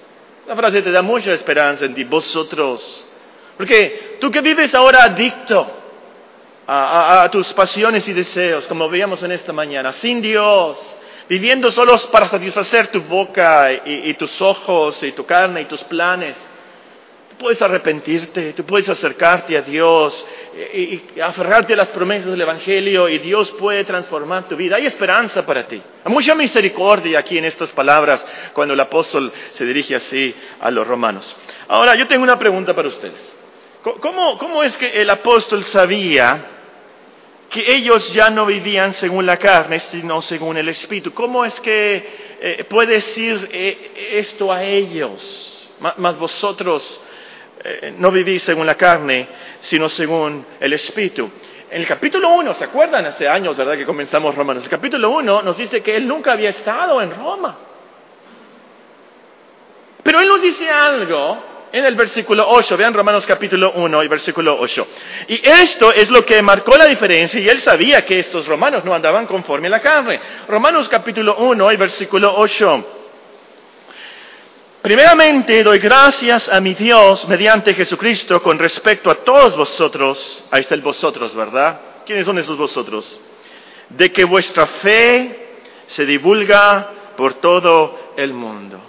La 0.47 0.55
frase 0.55 0.81
te 0.81 0.91
da 0.91 1.03
mucha 1.03 1.31
esperanza 1.33 1.85
en 1.85 1.93
ti, 1.93 2.03
vosotros. 2.05 3.07
Porque 3.55 4.17
tú 4.19 4.31
que 4.31 4.41
vives 4.41 4.73
ahora 4.73 5.03
adicto, 5.03 5.76
a, 6.67 7.29
tus 7.31 7.53
pasiones 7.53 8.07
y 8.09 8.13
deseos, 8.13 8.67
como 8.67 8.89
veíamos 8.89 9.23
en 9.23 9.31
esta 9.31 9.53
mañana, 9.53 9.93
sin 9.93 10.21
Dios, 10.21 10.97
viviendo 11.29 11.71
solos 11.71 12.05
para 12.07 12.27
satisfacer 12.27 12.87
tu 12.87 13.01
boca 13.01 13.71
y, 13.85 14.13
tus 14.15 14.41
ojos 14.41 15.01
y 15.03 15.13
tu 15.13 15.25
carne 15.25 15.61
y 15.61 15.65
tus 15.65 15.83
planes. 15.85 16.35
Puedes 17.39 17.61
arrepentirte, 17.61 18.53
tú 18.53 18.65
puedes 18.65 18.89
acercarte 18.89 19.55
a 19.55 19.61
Dios 19.61 20.25
y, 20.73 21.21
aferrarte 21.21 21.73
a 21.73 21.77
las 21.77 21.89
promesas 21.89 22.31
del 22.31 22.41
Evangelio 22.41 23.07
y 23.07 23.19
Dios 23.19 23.51
puede 23.51 23.83
transformar 23.85 24.49
tu 24.49 24.55
vida. 24.55 24.75
Hay 24.75 24.87
esperanza 24.87 25.45
para 25.45 25.67
ti. 25.67 25.81
Hay 26.03 26.11
mucha 26.11 26.33
misericordia 26.33 27.19
aquí 27.19 27.37
en 27.37 27.45
estas 27.45 27.71
palabras 27.71 28.25
cuando 28.53 28.73
el 28.73 28.79
apóstol 28.79 29.31
se 29.51 29.65
dirige 29.65 29.95
así 29.95 30.35
a 30.59 30.71
los 30.71 30.85
romanos. 30.85 31.37
Ahora, 31.67 31.95
yo 31.95 32.07
tengo 32.07 32.23
una 32.23 32.39
pregunta 32.39 32.73
para 32.73 32.87
ustedes. 32.87 33.35
¿Cómo, 33.83 34.37
cómo 34.37 34.63
es 34.63 34.75
que 34.75 34.99
el 34.99 35.09
apóstol 35.09 35.63
sabía 35.63 36.56
que 37.49 37.73
ellos 37.73 38.11
ya 38.13 38.29
no 38.29 38.45
vivían 38.45 38.93
según 38.93 39.25
la 39.25 39.37
carne, 39.37 39.79
sino 39.79 40.21
según 40.21 40.57
el 40.57 40.69
Espíritu. 40.69 41.13
¿Cómo 41.13 41.45
es 41.45 41.59
que 41.61 42.37
eh, 42.41 42.65
puede 42.69 42.95
decir 42.95 43.49
eh, 43.51 44.11
esto 44.13 44.51
a 44.51 44.63
ellos? 44.63 45.69
Mas 45.79 46.17
vosotros 46.17 47.01
eh, 47.63 47.93
no 47.97 48.11
vivís 48.11 48.43
según 48.43 48.65
la 48.65 48.75
carne, 48.75 49.27
sino 49.61 49.87
según 49.87 50.45
el 50.59 50.73
Espíritu. 50.73 51.29
En 51.69 51.81
el 51.81 51.87
capítulo 51.87 52.29
1, 52.29 52.53
¿se 52.53 52.63
acuerdan? 52.63 53.05
Hace 53.05 53.27
años, 53.27 53.55
¿verdad? 53.57 53.75
Que 53.77 53.85
comenzamos 53.85 54.33
Romanos. 54.35 54.63
El 54.63 54.69
capítulo 54.69 55.09
1 55.11 55.41
nos 55.41 55.57
dice 55.57 55.81
que 55.81 55.95
él 55.95 56.07
nunca 56.07 56.33
había 56.33 56.49
estado 56.49 57.01
en 57.01 57.11
Roma. 57.11 57.57
Pero 60.03 60.21
él 60.21 60.27
nos 60.27 60.41
dice 60.41 60.69
algo 60.69 61.56
en 61.71 61.85
el 61.85 61.95
versículo 61.95 62.47
8. 62.47 62.77
Vean 62.77 62.93
Romanos 62.93 63.25
capítulo 63.25 63.71
1 63.73 64.03
y 64.03 64.07
versículo 64.07 64.57
8. 64.59 64.87
Y 65.27 65.47
esto 65.47 65.91
es 65.91 66.09
lo 66.09 66.25
que 66.25 66.41
marcó 66.41 66.77
la 66.77 66.85
diferencia 66.85 67.39
y 67.39 67.47
él 67.47 67.59
sabía 67.59 68.05
que 68.05 68.19
estos 68.19 68.47
romanos 68.47 68.83
no 68.85 68.93
andaban 68.93 69.25
conforme 69.25 69.67
a 69.67 69.71
la 69.71 69.79
carne. 69.79 70.19
Romanos 70.47 70.87
capítulo 70.89 71.37
1 71.37 71.71
y 71.71 71.75
versículo 71.77 72.33
8. 72.37 72.93
Primeramente 74.81 75.63
doy 75.63 75.79
gracias 75.79 76.47
a 76.47 76.61
mi 76.61 76.73
Dios 76.73 77.27
mediante 77.27 77.73
Jesucristo 77.73 78.41
con 78.41 78.57
respecto 78.57 79.11
a 79.11 79.15
todos 79.15 79.55
vosotros. 79.57 80.45
Ahí 80.49 80.61
está 80.61 80.75
el 80.75 80.81
vosotros, 80.81 81.35
¿verdad? 81.35 81.81
¿Quiénes 82.05 82.25
son 82.25 82.37
esos 82.37 82.57
vosotros? 82.57 83.19
De 83.89 84.11
que 84.11 84.23
vuestra 84.23 84.65
fe 84.65 85.57
se 85.87 86.05
divulga 86.05 86.89
por 87.17 87.35
todo 87.35 88.13
el 88.15 88.33
mundo. 88.33 88.79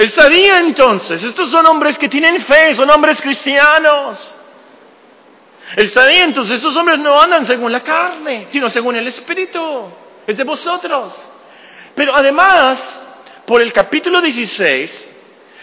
Él 0.00 0.08
sabía 0.08 0.60
entonces, 0.60 1.22
estos 1.22 1.50
son 1.50 1.66
hombres 1.66 1.98
que 1.98 2.08
tienen 2.08 2.40
fe, 2.40 2.74
son 2.74 2.88
hombres 2.88 3.20
cristianos. 3.20 4.34
Él 5.76 5.90
sabía 5.90 6.24
entonces, 6.24 6.56
estos 6.56 6.74
hombres 6.74 6.98
no 6.98 7.20
andan 7.20 7.44
según 7.44 7.70
la 7.70 7.82
carne, 7.82 8.46
sino 8.50 8.70
según 8.70 8.96
el 8.96 9.06
Espíritu. 9.08 9.60
Es 10.26 10.38
de 10.38 10.44
vosotros. 10.44 11.12
Pero 11.94 12.14
además, 12.16 13.04
por 13.44 13.60
el 13.60 13.74
capítulo 13.74 14.22
16, 14.22 15.08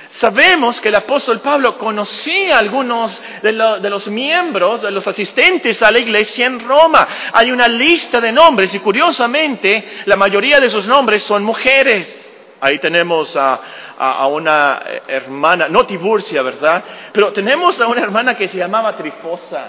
Sabemos 0.10 0.80
que 0.80 0.88
el 0.88 0.96
apóstol 0.96 1.42
Pablo 1.42 1.78
conocía 1.78 2.56
a 2.56 2.60
algunos 2.60 3.22
de, 3.42 3.52
de, 3.52 3.90
los 3.90 4.08
miembros, 4.08 4.82
de 4.82 4.90
los 4.90 5.06
asistentes 5.06 5.82
a 5.84 5.92
la 5.92 6.00
iglesia 6.00 6.46
en 6.46 6.62
Roma. 6.62 7.08
Hay 7.34 7.52
una 7.52 7.68
lista 7.68 8.22
de 8.22 8.32
nombres 8.32 8.74
y 8.74 8.80
curiosamente 8.80 9.84
la 10.06 10.16
mayoría 10.16 10.62
de 10.62 10.68
esos 10.68 10.88
nombres 10.88 11.24
son 11.24 11.44
mujeres. 11.44 12.27
Ahí 12.60 12.80
tenemos 12.80 13.36
a, 13.36 14.28
una 14.28 14.82
hermana, 15.08 15.68
no 15.68 15.86
Tiburcia, 15.86 16.42
¿verdad? 16.42 16.84
Pero 17.12 17.32
tenemos 17.32 17.80
a 17.80 17.88
una 17.88 18.02
hermana 18.02 18.36
que 18.36 18.48
se 18.48 18.58
llamaba 18.58 18.96
Trifosa. 18.96 19.68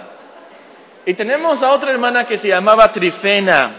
Y 1.05 1.15
tenemos 1.15 1.63
a 1.63 1.73
otra 1.73 1.91
hermana 1.91 2.27
que 2.27 2.39
se 2.39 2.49
llamaba 2.49 2.93
Trifena. 2.93 3.71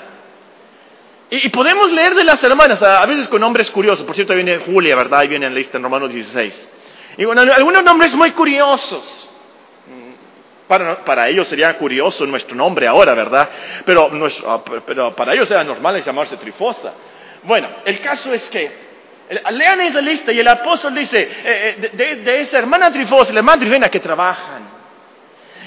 Y, 1.32 1.50
podemos 1.50 1.92
leer 1.92 2.16
de 2.16 2.24
las 2.24 2.44
hermanas, 2.44 2.82
a, 2.82 3.06
veces 3.06 3.28
con 3.28 3.42
nombres 3.42 3.70
curiosos. 3.70 4.04
Por 4.06 4.16
cierto, 4.16 4.34
viene 4.34 4.58
Julia, 4.60 4.96
¿verdad? 4.96 5.20
Ahí 5.20 5.28
viene 5.28 5.46
en 5.46 5.54
la 5.54 5.60
lista 5.60 5.78
en 5.78 5.84
Romanos 5.84 6.12
16. 6.12 6.70
Y 7.18 7.24
algunos 7.26 7.84
nombres 7.84 8.16
muy 8.16 8.32
curiosos. 8.32 9.30
Para, 10.68 11.04
para, 11.04 11.28
ellos 11.30 11.48
sería 11.48 11.76
curioso 11.78 12.26
nuestro 12.26 12.56
nombre 12.56 12.88
ahora, 12.88 13.16
¿verdad? 13.16 13.50
Pero, 13.86 14.10
ah, 14.48 14.62
pero 14.86 15.16
para 15.16 15.34
ellos 15.34 15.50
era 15.50 15.64
normal 15.64 16.04
llamarse 16.04 16.38
Trifosa. 16.38 16.94
Bueno, 17.44 17.70
el 17.86 18.00
caso 18.02 18.34
es 18.34 18.50
que 18.50 18.89
Lean 19.52 19.82
esa 19.82 20.02
lista 20.02 20.32
y 20.32 20.40
el 20.40 20.48
apóstol 20.48 20.96
dice, 20.96 21.22
eh, 21.22 21.92
eh, 21.94 22.16
de, 22.24 22.40
esa 22.42 22.58
hermana 22.58 22.92
Trifos 22.92 23.30
y 23.30 23.34
la 23.34 23.40
hermana 23.40 23.60
Trifena 23.60 23.90
que 23.90 24.00
trabajan. 24.00 24.80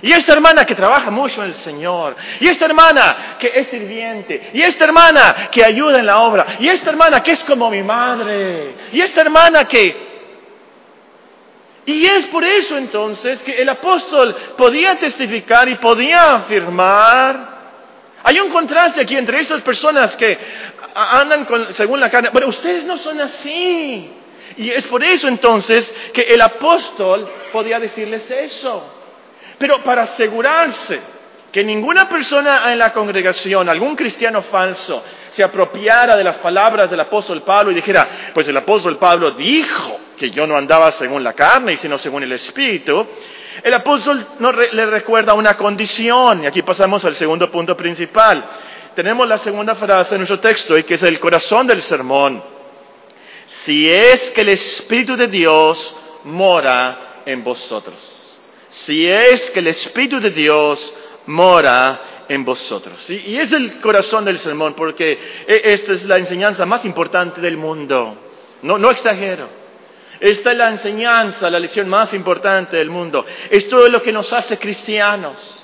Y 0.02 0.12
esta 0.12 0.32
hermana 0.32 0.64
que 0.64 0.74
trabaja 0.74 1.12
mucho 1.12 1.44
en 1.44 1.50
el 1.50 1.54
Señor. 1.54 2.16
Y 2.40 2.48
esta 2.48 2.64
hermana 2.64 3.36
que 3.38 3.52
es 3.54 3.68
sirviente. 3.68 4.50
Y 4.52 4.62
esta 4.62 4.84
hermana 4.84 5.48
que 5.52 5.64
ayuda 5.64 6.00
en 6.00 6.06
la 6.06 6.18
obra. 6.18 6.44
Y 6.58 6.68
esta 6.68 6.90
hermana 6.90 7.22
que 7.22 7.32
es 7.32 7.44
como 7.44 7.70
mi 7.70 7.84
madre. 7.84 8.74
Y 8.90 9.00
esta 9.00 9.20
hermana 9.20 9.64
que... 9.64 10.10
Y 11.86 12.04
es 12.04 12.26
por 12.26 12.44
eso 12.44 12.76
entonces 12.76 13.40
que 13.42 13.62
el 13.62 13.68
apóstol 13.68 14.34
podía 14.56 14.98
testificar 14.98 15.68
y 15.68 15.76
podía 15.76 16.34
afirmar. 16.34 17.52
Hay 18.24 18.40
un 18.40 18.50
contraste 18.50 19.00
aquí 19.00 19.16
entre 19.16 19.40
estas 19.40 19.62
personas 19.62 20.16
que 20.16 20.38
andan 20.94 21.46
según 21.72 22.00
la 22.00 22.10
carne. 22.10 22.30
Pero 22.32 22.48
ustedes 22.48 22.84
no 22.84 22.96
son 22.98 23.20
así. 23.20 24.10
Y 24.56 24.70
es 24.70 24.86
por 24.86 25.02
eso 25.02 25.28
entonces 25.28 25.92
que 26.12 26.22
el 26.22 26.40
apóstol 26.40 27.30
podía 27.52 27.78
decirles 27.78 28.30
eso. 28.30 28.84
Pero 29.58 29.82
para 29.82 30.02
asegurarse 30.02 31.00
que 31.50 31.62
ninguna 31.62 32.08
persona 32.08 32.72
en 32.72 32.78
la 32.78 32.92
congregación, 32.92 33.68
algún 33.68 33.94
cristiano 33.94 34.42
falso, 34.42 35.04
se 35.30 35.42
apropiara 35.42 36.16
de 36.16 36.24
las 36.24 36.38
palabras 36.38 36.90
del 36.90 37.00
apóstol 37.00 37.42
Pablo 37.42 37.70
y 37.70 37.74
dijera, 37.74 38.08
pues 38.32 38.48
el 38.48 38.56
apóstol 38.56 38.96
Pablo 38.96 39.32
dijo 39.32 40.00
que 40.16 40.30
yo 40.30 40.46
no 40.46 40.56
andaba 40.56 40.90
según 40.92 41.22
la 41.22 41.34
carne, 41.34 41.76
sino 41.76 41.98
según 41.98 42.22
el 42.22 42.32
Espíritu, 42.32 43.06
el 43.62 43.74
apóstol 43.74 44.26
le 44.72 44.86
recuerda 44.86 45.34
una 45.34 45.56
condición, 45.56 46.44
y 46.44 46.46
aquí 46.46 46.62
pasamos 46.62 47.04
al 47.04 47.14
segundo 47.14 47.50
punto 47.50 47.76
principal. 47.76 48.44
Tenemos 48.94 49.26
la 49.28 49.38
segunda 49.38 49.74
frase 49.74 50.10
de 50.10 50.18
nuestro 50.18 50.40
texto, 50.40 50.76
y 50.76 50.84
que 50.84 50.94
es 50.94 51.02
el 51.02 51.18
corazón 51.18 51.66
del 51.66 51.82
sermón. 51.82 52.42
Si 53.64 53.88
es 53.88 54.30
que 54.30 54.40
el 54.42 54.50
Espíritu 54.50 55.16
de 55.16 55.28
Dios 55.28 55.96
mora 56.24 57.22
en 57.26 57.42
vosotros 57.42 58.22
si 58.72 59.06
es 59.06 59.50
que 59.50 59.60
el 59.60 59.66
Espíritu 59.68 60.18
de 60.18 60.30
Dios 60.30 60.94
mora 61.26 62.24
en 62.26 62.42
vosotros. 62.42 63.08
Y, 63.10 63.36
es 63.36 63.52
el 63.52 63.78
corazón 63.80 64.24
del 64.24 64.38
sermón, 64.38 64.72
porque 64.72 65.12
e, 65.46 65.60
esta 65.64 65.92
es 65.92 66.04
la 66.04 66.16
enseñanza 66.16 66.64
más 66.64 66.82
importante 66.86 67.42
del 67.42 67.58
mundo. 67.58 68.16
No, 68.62 68.78
no 68.78 68.90
exagero. 68.90 69.46
Esta 70.18 70.52
es 70.52 70.56
la 70.56 70.70
enseñanza, 70.70 71.50
la 71.50 71.60
lección 71.60 71.86
más 71.86 72.14
importante 72.14 72.78
del 72.78 72.88
mundo. 72.88 73.26
Esto 73.50 73.84
es 73.84 73.92
lo 73.92 74.00
que 74.00 74.10
nos 74.10 74.32
hace 74.32 74.56
cristianos. 74.56 75.61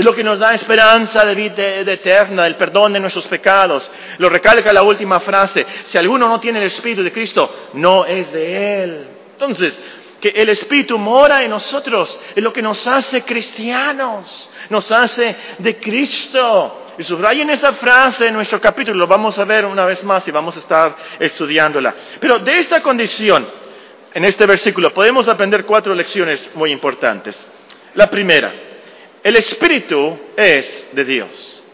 Es 0.00 0.06
lo 0.06 0.14
que 0.14 0.24
nos 0.24 0.38
da 0.38 0.54
esperanza 0.54 1.26
de 1.26 1.34
vida 1.34 1.92
eterna, 1.92 2.46
el 2.46 2.56
perdón 2.56 2.94
de 2.94 3.00
nuestros 3.00 3.26
pecados. 3.26 3.90
Lo 4.16 4.30
recalca 4.30 4.72
la 4.72 4.82
última 4.82 5.20
frase. 5.20 5.66
Si 5.84 5.98
alguno 5.98 6.26
no 6.26 6.40
tiene 6.40 6.58
el 6.58 6.68
Espíritu 6.68 7.02
de 7.02 7.12
Cristo, 7.12 7.68
no 7.74 8.06
es 8.06 8.32
de 8.32 8.82
Él. 8.82 9.08
Entonces, 9.32 9.78
que 10.18 10.30
el 10.30 10.48
Espíritu 10.48 10.96
mora 10.96 11.42
en 11.42 11.50
nosotros, 11.50 12.18
es 12.34 12.42
lo 12.42 12.50
que 12.50 12.62
nos 12.62 12.86
hace 12.86 13.20
cristianos, 13.24 14.50
nos 14.70 14.90
hace 14.90 15.36
de 15.58 15.76
Cristo. 15.76 16.86
Y 16.96 17.02
subrayen 17.02 17.50
esa 17.50 17.74
frase 17.74 18.28
en 18.28 18.32
nuestro 18.32 18.58
capítulo, 18.58 19.00
lo 19.00 19.06
vamos 19.06 19.38
a 19.38 19.44
ver 19.44 19.66
una 19.66 19.84
vez 19.84 20.02
más 20.02 20.26
y 20.26 20.30
vamos 20.30 20.56
a 20.56 20.60
estar 20.60 20.96
estudiándola. 21.18 21.94
Pero 22.18 22.38
de 22.38 22.58
esta 22.58 22.80
condición, 22.80 23.46
en 24.14 24.24
este 24.24 24.46
versículo, 24.46 24.94
podemos 24.94 25.28
aprender 25.28 25.66
cuatro 25.66 25.94
lecciones 25.94 26.52
muy 26.54 26.72
importantes. 26.72 27.46
La 27.96 28.08
primera, 28.08 28.69
el 29.22 29.36
Espíritu 29.36 30.18
es 30.36 30.88
de 30.92 31.04
Dios. 31.04 31.64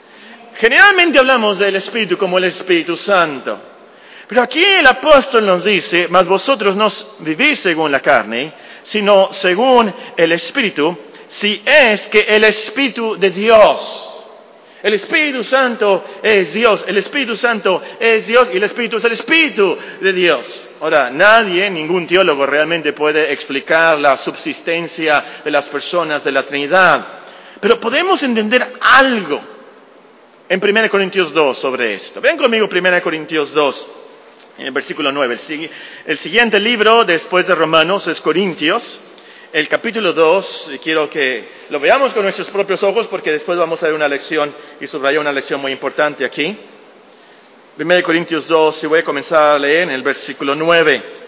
Generalmente 0.57 1.19
hablamos 1.19 1.59
del 1.59 1.76
Espíritu 1.76 2.17
como 2.17 2.38
el 2.38 2.45
Espíritu 2.45 2.97
Santo. 2.97 3.59
Pero 4.26 4.43
aquí 4.43 4.65
el 4.65 4.87
apóstol 4.87 5.47
nos 5.47 5.65
dice, 5.65 6.09
mas 6.09 6.26
vosotros 6.26 6.75
no 6.75 6.88
vivís 7.21 7.61
según 7.61 7.93
la 7.93 8.00
carne, 8.00 8.53
sino 8.83 9.33
según 9.33 9.93
el 10.17 10.33
Espíritu, 10.33 10.97
si 11.29 11.62
es 11.65 12.09
que 12.09 12.21
el 12.21 12.45
Espíritu 12.45 13.17
de 13.17 13.31
Dios, 13.31 14.15
el 14.83 14.95
Espíritu 14.95 15.43
Santo 15.45 16.05
es 16.23 16.53
Dios, 16.53 16.85
el 16.87 16.99
Espíritu 16.99 17.37
Santo 17.37 17.83
es 17.99 18.26
Dios 18.26 18.50
y 18.53 18.57
el 18.57 18.62
Espíritu 18.65 18.97
es 18.97 19.05
el 19.05 19.12
Espíritu 19.12 19.76
de 20.00 20.12
Dios. 20.12 20.71
Ahora, 20.81 21.11
nadie, 21.11 21.69
ningún 21.71 22.07
teólogo 22.07 22.47
realmente 22.47 22.93
puede 22.93 23.33
explicar 23.33 23.99
la 23.99 24.17
subsistencia 24.17 25.43
de 25.45 25.50
las 25.50 25.69
personas 25.69 26.23
de 26.25 26.33
la 26.33 26.45
Trinidad, 26.45 27.25
pero 27.61 27.81
podemos 27.81 28.23
entender 28.23 28.75
algo 28.81 29.41
en 30.49 30.63
1 30.63 30.91
Corintios 30.91 31.33
2 31.33 31.59
sobre 31.59 31.95
esto. 31.95 32.21
Ven 32.21 32.37
conmigo 32.37 32.69
1 32.71 33.03
Corintios 33.03 33.53
2 33.53 33.91
en 34.59 34.67
el 34.67 34.73
versículo 34.73 35.13
9. 35.13 35.37
El, 36.07 36.19
siguiente 36.19 36.61
libro 36.61 37.05
después 37.05 37.47
de 37.47 37.55
Romanos 37.55 38.07
es 38.07 38.21
Corintios, 38.21 39.01
el 39.53 39.69
capítulo 39.69 40.13
2, 40.13 40.71
y 40.75 40.79
quiero 40.79 41.09
que 41.09 41.49
lo 41.71 41.81
veamos 41.81 42.13
con 42.13 42.23
nuestros 42.23 42.49
propios 42.49 42.83
ojos 42.83 43.07
porque 43.09 43.33
después 43.33 43.59
vamos 43.59 43.83
a 43.83 43.87
ver 43.87 43.95
una 43.95 44.09
lección 44.09 44.55
y 44.81 44.87
subrayar 44.87 45.21
una 45.21 45.33
lección 45.33 45.61
muy 45.61 45.73
importante 45.73 46.25
aquí. 46.25 46.57
1 47.79 48.03
Corintios 48.03 48.49
2, 48.49 48.85
y 48.85 48.87
voy 48.87 49.01
a 49.01 49.05
comenzar 49.05 49.53
a 49.53 49.59
leer 49.59 49.83
en 49.83 49.91
el 49.91 50.03
versículo 50.03 50.55
9. 50.55 51.25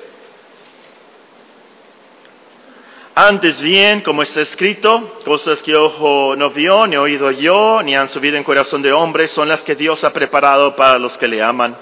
Antes 3.20 3.60
bien, 3.60 4.02
como 4.02 4.22
está 4.22 4.42
escrito, 4.42 5.18
cosas 5.24 5.60
que 5.62 5.74
ojo 5.74 6.36
no 6.36 6.50
vio, 6.50 6.86
ni 6.86 6.96
oído 6.96 7.32
yo, 7.32 7.82
ni 7.82 7.96
han 7.96 8.08
subido 8.08 8.36
en 8.36 8.44
corazón 8.44 8.80
de 8.80 8.92
hombre, 8.92 9.26
son 9.26 9.48
las 9.48 9.62
que 9.62 9.74
Dios 9.74 10.04
ha 10.04 10.12
preparado 10.12 10.76
para 10.76 10.98
los 10.98 11.18
que 11.18 11.26
le 11.26 11.42
aman 11.42 11.76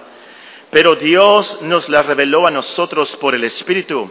pero 0.70 0.96
Dios 0.96 1.60
nos 1.62 1.88
la 1.88 2.02
reveló 2.02 2.46
a 2.46 2.50
nosotros 2.50 3.14
por 3.16 3.34
el 3.34 3.44
Espíritu, 3.44 4.10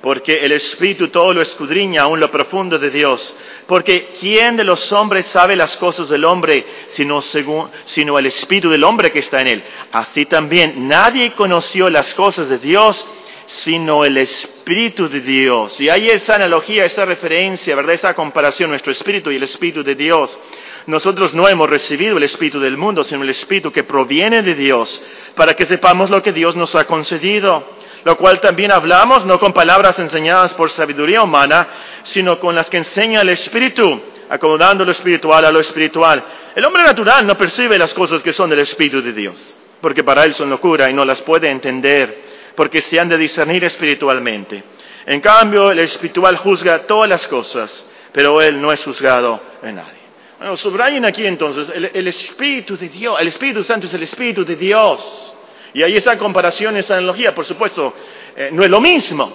porque 0.00 0.44
el 0.44 0.52
Espíritu 0.52 1.08
todo 1.08 1.32
lo 1.32 1.42
escudriña, 1.42 2.02
aún 2.02 2.18
lo 2.18 2.30
profundo 2.30 2.78
de 2.78 2.90
Dios. 2.90 3.36
Porque 3.68 4.08
¿quién 4.18 4.56
de 4.56 4.64
los 4.64 4.90
hombres 4.92 5.26
sabe 5.28 5.54
las 5.54 5.76
cosas 5.76 6.08
del 6.08 6.24
hombre 6.24 6.66
sino, 6.88 7.20
sino 7.20 8.18
el 8.18 8.26
Espíritu 8.26 8.68
del 8.68 8.82
hombre 8.82 9.12
que 9.12 9.20
está 9.20 9.42
en 9.42 9.46
él? 9.46 9.64
Así 9.92 10.26
también 10.26 10.88
nadie 10.88 11.34
conoció 11.34 11.88
las 11.88 12.12
cosas 12.14 12.48
de 12.48 12.58
Dios 12.58 13.06
sino 13.46 14.04
el 14.04 14.18
Espíritu 14.18 15.08
de 15.08 15.20
Dios. 15.20 15.80
Y 15.80 15.88
hay 15.88 16.08
esa 16.08 16.36
analogía, 16.36 16.84
esa 16.84 17.04
referencia, 17.04 17.74
¿verdad? 17.76 17.94
Esa 17.94 18.14
comparación, 18.14 18.70
nuestro 18.70 18.92
Espíritu 18.92 19.30
y 19.30 19.36
el 19.36 19.42
Espíritu 19.42 19.82
de 19.82 19.94
Dios. 19.94 20.38
Nosotros 20.86 21.34
no 21.34 21.48
hemos 21.48 21.68
recibido 21.70 22.16
el 22.16 22.24
Espíritu 22.24 22.58
del 22.58 22.76
mundo, 22.76 23.04
sino 23.04 23.22
el 23.22 23.30
Espíritu 23.30 23.70
que 23.70 23.84
proviene 23.84 24.42
de 24.42 24.54
Dios, 24.54 25.04
para 25.36 25.54
que 25.54 25.66
sepamos 25.66 26.10
lo 26.10 26.22
que 26.22 26.32
Dios 26.32 26.56
nos 26.56 26.74
ha 26.74 26.86
concedido, 26.86 27.64
lo 28.04 28.16
cual 28.16 28.40
también 28.40 28.72
hablamos 28.72 29.24
no 29.24 29.38
con 29.38 29.52
palabras 29.52 29.98
enseñadas 29.98 30.54
por 30.54 30.70
sabiduría 30.70 31.22
humana, 31.22 31.68
sino 32.02 32.38
con 32.40 32.54
las 32.54 32.68
que 32.68 32.78
enseña 32.78 33.20
el 33.20 33.28
Espíritu, 33.28 34.02
acomodando 34.28 34.84
lo 34.84 34.90
espiritual 34.90 35.44
a 35.44 35.52
lo 35.52 35.60
espiritual. 35.60 36.24
El 36.54 36.64
hombre 36.64 36.82
natural 36.82 37.26
no 37.26 37.36
percibe 37.36 37.78
las 37.78 37.94
cosas 37.94 38.22
que 38.22 38.32
son 38.32 38.50
del 38.50 38.60
Espíritu 38.60 39.00
de 39.02 39.12
Dios, 39.12 39.54
porque 39.80 40.02
para 40.02 40.24
él 40.24 40.34
son 40.34 40.50
locura 40.50 40.90
y 40.90 40.94
no 40.94 41.04
las 41.04 41.22
puede 41.22 41.48
entender, 41.48 42.31
porque 42.54 42.80
se 42.82 42.98
han 42.98 43.08
de 43.08 43.16
discernir 43.16 43.64
espiritualmente. 43.64 44.62
En 45.06 45.20
cambio, 45.20 45.70
el 45.70 45.80
espiritual 45.80 46.36
juzga 46.36 46.82
todas 46.86 47.08
las 47.08 47.26
cosas, 47.26 47.84
pero 48.12 48.40
él 48.40 48.60
no 48.60 48.72
es 48.72 48.82
juzgado 48.82 49.40
en 49.62 49.76
nadie. 49.76 50.02
Bueno, 50.38 50.56
subrayen 50.56 51.04
aquí 51.04 51.24
entonces, 51.24 51.68
el, 51.72 52.08
Espíritu 52.08 52.76
de 52.76 52.88
Dios, 52.88 53.16
el 53.20 53.28
Espíritu 53.28 53.62
Santo 53.62 53.86
es 53.86 53.94
el 53.94 54.02
Espíritu 54.02 54.44
de 54.44 54.56
Dios. 54.56 55.34
Y 55.74 55.82
ahí 55.82 55.96
esa 55.96 56.18
comparación, 56.18 56.76
esa 56.76 56.94
analogía, 56.94 57.34
por 57.34 57.44
supuesto, 57.44 57.94
eh, 58.36 58.50
no 58.52 58.62
es 58.62 58.68
lo 58.68 58.80
mismo, 58.80 59.32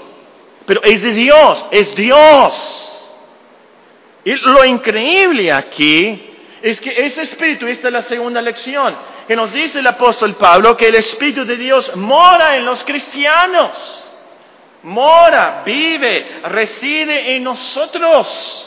pero 0.66 0.84
es 0.84 1.02
de 1.02 1.12
Dios, 1.12 1.66
es 1.72 1.96
Dios. 1.96 2.98
Y 4.26 4.36
lo 4.36 4.66
increíble 4.66 5.52
aquí 5.52 6.37
es 6.70 6.82
que 6.82 7.06
ese 7.06 7.22
Espíritu, 7.22 7.68
esta 7.68 7.88
es 7.88 7.94
la 7.94 8.02
segunda 8.02 8.42
lección, 8.42 8.98
que 9.28 9.36
nos 9.36 9.54
dice 9.54 9.80
el 9.80 9.88
apóstol 9.88 10.36
Pablo, 10.36 10.76
que 10.76 10.88
el 10.88 10.96
Espíritu 10.96 11.46
de 11.46 11.56
Dios 11.56 11.96
mora 11.96 12.56
en 12.56 12.66
los 12.66 12.84
cristianos, 12.84 14.04
mora, 14.84 15.62
vive, 15.66 16.42
reside 16.44 17.36
en 17.36 17.44
nosotros. 17.44 18.64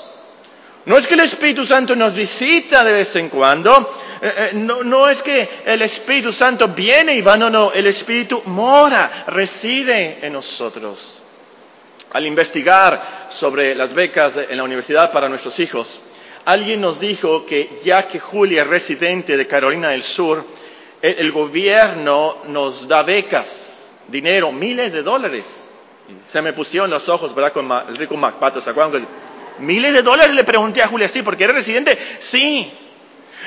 No 0.86 0.96
es 0.96 1.06
que 1.06 1.14
el 1.14 1.20
Espíritu 1.20 1.66
Santo 1.66 1.94
nos 1.94 2.14
visita 2.14 2.82
de 2.82 2.92
vez 2.92 3.14
en 3.16 3.28
cuando, 3.28 4.02
eh, 4.22 4.34
eh, 4.36 4.50
no, 4.54 5.08
es 5.08 5.22
que 5.22 5.62
el 5.64 5.82
Espíritu 5.82 6.32
Santo 6.32 6.68
viene 6.68 7.14
y 7.16 7.20
va, 7.20 7.36
no, 7.36 7.50
no, 7.50 7.72
el 7.72 7.86
Espíritu 7.86 8.42
mora, 8.46 9.24
reside 9.26 10.18
en 10.22 10.32
nosotros. 10.32 11.22
Al 12.12 12.26
investigar 12.26 13.28
sobre 13.30 13.74
las 13.74 13.92
becas 13.92 14.32
en 14.48 14.56
la 14.56 14.64
universidad 14.64 15.12
para 15.12 15.28
nuestros 15.28 15.58
hijos, 15.60 16.00
alguien 16.44 16.80
nos 16.80 16.98
dijo 17.00 17.44
que 17.44 17.78
ya 17.84 18.06
que 18.06 18.18
Julia 18.18 18.62
es 18.62 18.68
residente 18.68 19.36
de 19.36 19.46
Carolina 19.46 19.90
del 19.90 20.02
Sur, 20.02 20.44
el, 21.02 21.32
gobierno 21.32 22.38
nos 22.48 22.86
da 22.86 23.02
becas, 23.02 23.48
dinero, 24.08 24.52
miles 24.52 24.92
de 24.92 25.02
dólares. 25.02 25.46
Se 26.28 26.42
me 26.42 26.52
pusieron 26.52 26.90
los 26.90 27.08
ojos, 27.08 27.34
¿verdad? 27.34 27.52
Con 27.52 27.70
el 27.70 27.96
rico 27.96 28.16
MacPato, 28.16 28.60
¿se 28.60 28.70
acuerdan? 28.70 29.06
Miles 29.60 29.92
de 29.92 30.02
dólares 30.02 30.34
le 30.34 30.44
pregunté 30.44 30.82
a 30.82 30.88
Julia, 30.88 31.08
sí, 31.08 31.22
porque 31.22 31.44
era 31.44 31.52
residente. 31.52 31.96
Sí. 32.18 32.70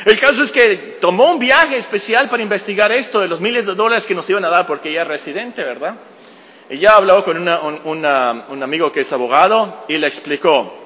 El 0.05 0.19
caso 0.19 0.41
es 0.43 0.51
que 0.51 0.97
tomó 0.99 1.31
un 1.31 1.39
viaje 1.39 1.77
especial 1.77 2.29
para 2.29 2.41
investigar 2.41 2.91
esto 2.91 3.19
de 3.19 3.27
los 3.27 3.39
miles 3.39 3.65
de 3.65 3.75
dólares 3.75 4.05
que 4.05 4.15
nos 4.15 4.27
iban 4.29 4.43
a 4.45 4.49
dar 4.49 4.65
porque 4.65 4.89
ella 4.89 5.03
es 5.03 5.07
residente, 5.07 5.63
¿verdad? 5.63 5.95
Ella 6.69 6.95
habló 6.95 7.23
con 7.23 7.37
un, 7.37 8.41
un 8.47 8.63
amigo 8.63 8.91
que 8.91 9.01
es 9.01 9.13
abogado 9.13 9.85
y 9.87 9.97
le 9.97 10.07
explicó. 10.07 10.82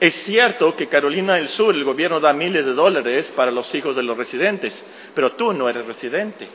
Es 0.00 0.14
cierto 0.24 0.74
que 0.74 0.88
Carolina 0.88 1.34
del 1.34 1.48
Sur, 1.48 1.74
el 1.74 1.84
gobierno 1.84 2.20
da 2.20 2.32
miles 2.32 2.66
de 2.66 2.72
dólares 2.72 3.32
para 3.36 3.50
los 3.50 3.72
hijos 3.74 3.94
de 3.96 4.02
los 4.02 4.16
residentes, 4.16 4.84
pero 5.14 5.32
tú 5.32 5.52
no 5.52 5.68
eres 5.68 5.86
residente. 5.86 6.48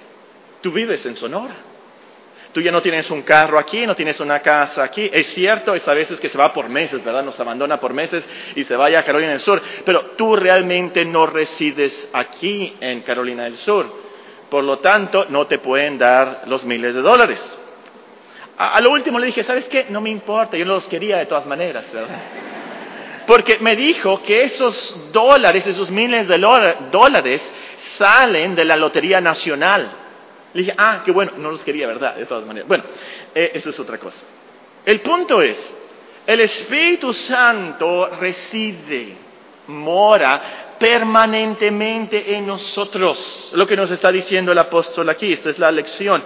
Tú 0.61 0.71
vives 0.71 1.05
en 1.05 1.15
Sonora. 1.15 1.55
Tú 2.51 2.61
ya 2.61 2.71
no 2.71 2.81
tienes 2.81 3.09
un 3.11 3.21
carro 3.21 3.59
aquí, 3.59 3.85
no 3.85 3.95
tienes 3.95 4.19
una 4.19 4.39
casa 4.39 4.83
aquí. 4.83 5.09
Es 5.13 5.27
cierto, 5.27 5.75
es 5.75 5.87
a 5.87 5.93
veces 5.93 6.19
que 6.19 6.29
se 6.29 6.37
va 6.37 6.51
por 6.51 6.67
meses, 6.67 7.03
¿verdad? 7.03 7.23
Nos 7.23 7.39
abandona 7.39 7.79
por 7.79 7.93
meses 7.93 8.27
y 8.55 8.63
se 8.63 8.75
vaya 8.75 8.99
a 8.99 9.03
Carolina 9.03 9.31
del 9.31 9.39
Sur. 9.39 9.61
Pero 9.85 10.11
tú 10.17 10.35
realmente 10.35 11.05
no 11.05 11.27
resides 11.27 12.09
aquí 12.11 12.75
en 12.81 13.01
Carolina 13.01 13.43
del 13.43 13.57
Sur. 13.57 13.85
Por 14.49 14.63
lo 14.63 14.79
tanto, 14.79 15.25
no 15.29 15.45
te 15.45 15.59
pueden 15.59 15.99
dar 15.99 16.43
los 16.47 16.65
miles 16.65 16.95
de 16.95 17.01
dólares. 17.01 17.57
A, 18.57 18.81
lo 18.81 18.91
último 18.91 19.19
le 19.19 19.27
dije, 19.27 19.43
¿sabes 19.43 19.69
qué? 19.69 19.85
No 19.89 20.01
me 20.01 20.09
importa, 20.09 20.57
yo 20.57 20.65
no 20.65 20.73
los 20.73 20.87
quería 20.87 21.17
de 21.17 21.27
todas 21.27 21.45
maneras, 21.45 21.85
¿verdad? 21.93 22.19
Porque 23.29 23.59
me 23.59 23.75
dijo 23.75 24.23
que 24.23 24.41
esos 24.41 25.11
dólares, 25.11 25.67
esos 25.67 25.91
miles 25.91 26.27
de 26.27 26.39
dólares, 26.89 27.47
salen 27.95 28.55
de 28.55 28.65
la 28.65 28.75
Lotería 28.75 29.21
Nacional. 29.21 29.91
Le 30.51 30.61
dije, 30.61 30.73
ah, 30.75 31.03
qué 31.05 31.11
bueno, 31.11 31.33
no 31.37 31.51
los 31.51 31.61
quería, 31.61 31.85
¿verdad? 31.85 32.15
De 32.15 32.25
todas 32.25 32.43
maneras. 32.43 32.67
Bueno, 32.67 32.85
eh, 33.35 33.51
eso 33.53 33.69
es 33.69 33.79
otra 33.79 33.99
cosa. 33.99 34.25
El 34.83 35.01
punto 35.01 35.43
es, 35.43 35.77
el 36.25 36.39
Espíritu 36.39 37.13
Santo 37.13 38.09
reside, 38.19 39.15
mora 39.67 40.77
permanentemente 40.79 42.33
en 42.35 42.47
nosotros. 42.47 43.51
Lo 43.53 43.67
que 43.67 43.75
nos 43.75 43.91
está 43.91 44.11
diciendo 44.11 44.53
el 44.53 44.57
apóstol 44.57 45.07
aquí, 45.07 45.33
esta 45.33 45.51
es 45.51 45.59
la 45.59 45.71
lección. 45.71 46.23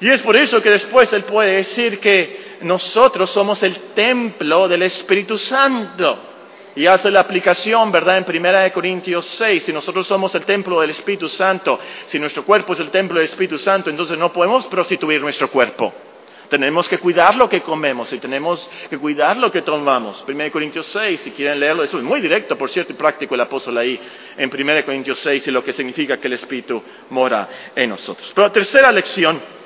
Y 0.00 0.08
es 0.08 0.22
por 0.22 0.34
eso 0.34 0.62
que 0.62 0.70
después 0.70 1.12
él 1.12 1.24
puede 1.24 1.56
decir 1.56 2.00
que 2.00 2.56
nosotros 2.62 3.28
somos 3.30 3.62
el 3.62 3.92
templo 3.94 4.66
del 4.66 4.82
Espíritu 4.82 5.36
Santo. 5.36 6.26
Y 6.74 6.86
hace 6.86 7.10
la 7.10 7.20
aplicación, 7.20 7.92
¿verdad? 7.92 8.16
En 8.16 8.24
1 8.46 8.72
Corintios 8.72 9.26
6, 9.26 9.64
si 9.64 9.72
nosotros 9.72 10.06
somos 10.06 10.34
el 10.34 10.44
templo 10.46 10.80
del 10.80 10.90
Espíritu 10.90 11.28
Santo, 11.28 11.78
si 12.06 12.18
nuestro 12.18 12.44
cuerpo 12.44 12.72
es 12.72 12.80
el 12.80 12.90
templo 12.90 13.18
del 13.18 13.24
Espíritu 13.24 13.58
Santo, 13.58 13.90
entonces 13.90 14.16
no 14.16 14.32
podemos 14.32 14.66
prostituir 14.68 15.20
nuestro 15.20 15.50
cuerpo. 15.50 15.92
Tenemos 16.48 16.88
que 16.88 16.98
cuidar 16.98 17.34
lo 17.34 17.48
que 17.48 17.60
comemos 17.60 18.12
y 18.12 18.18
tenemos 18.18 18.70
que 18.88 18.98
cuidar 18.98 19.36
lo 19.36 19.50
que 19.50 19.62
tomamos. 19.62 20.24
1 20.26 20.50
Corintios 20.50 20.86
6, 20.86 21.20
si 21.20 21.30
quieren 21.32 21.60
leerlo, 21.60 21.84
eso 21.84 21.98
es 21.98 22.04
muy 22.04 22.20
directo, 22.20 22.56
por 22.56 22.70
cierto, 22.70 22.92
y 22.92 22.96
práctico 22.96 23.34
el 23.34 23.42
apóstol 23.42 23.76
ahí 23.76 24.00
en 24.36 24.50
1 24.50 24.84
Corintios 24.84 25.18
6 25.18 25.46
y 25.46 25.50
lo 25.50 25.62
que 25.62 25.72
significa 25.72 26.18
que 26.18 26.28
el 26.28 26.34
Espíritu 26.34 26.82
mora 27.10 27.70
en 27.76 27.90
nosotros. 27.90 28.32
Pero 28.34 28.50
tercera 28.50 28.90
lección 28.90 29.59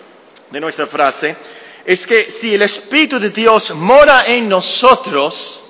de 0.55 0.61
nuestra 0.61 0.87
frase 0.87 1.37
es 1.85 2.07
que 2.07 2.37
si 2.41 2.55
el 2.55 2.63
Espíritu 2.63 3.19
de 3.19 3.31
Dios 3.31 3.75
mora 3.75 4.25
en 4.27 4.49
nosotros, 4.49 5.61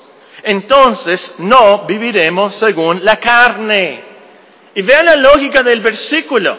entonces 0.43 1.33
no 1.39 1.87
viviremos 1.87 2.55
según 2.57 3.03
la 3.03 3.17
carne. 3.17 4.05
Y 4.75 4.83
vean 4.83 5.07
la 5.07 5.17
lógica 5.17 5.63
del 5.63 5.81
versículo. 5.81 6.57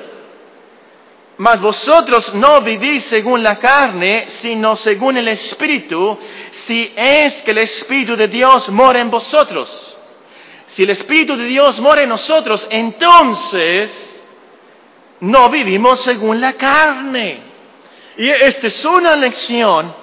Mas 1.38 1.62
vosotros 1.62 2.34
no 2.34 2.62
vivís 2.62 3.04
según 3.06 3.44
la 3.44 3.60
carne, 3.60 4.30
sino 4.42 4.76
según 4.76 5.18
el 5.18 5.28
Espíritu, 5.28 6.18
si 6.66 6.94
es 6.96 7.44
que 7.44 7.52
el 7.52 7.60
Espíritu 7.60 8.16
de 8.16 8.28
Dios 8.28 8.70
mora 8.70 9.00
en 9.00 9.12
vosotros. 9.12 9.98
Si 10.70 10.84
el 10.84 10.90
Espíritu 10.90 11.38
de 11.38 11.46
Dios 11.46 11.80
mora 11.80 12.02
en 12.02 12.10
nosotros, 12.10 12.68
entonces 12.72 13.92
no 15.20 15.50
vivimos 15.50 16.02
según 16.02 16.42
la 16.42 16.54
carne. 16.54 17.55
Y 18.18 18.30
esta 18.30 18.68
es 18.68 18.86
una 18.86 19.16
lección 19.16 19.94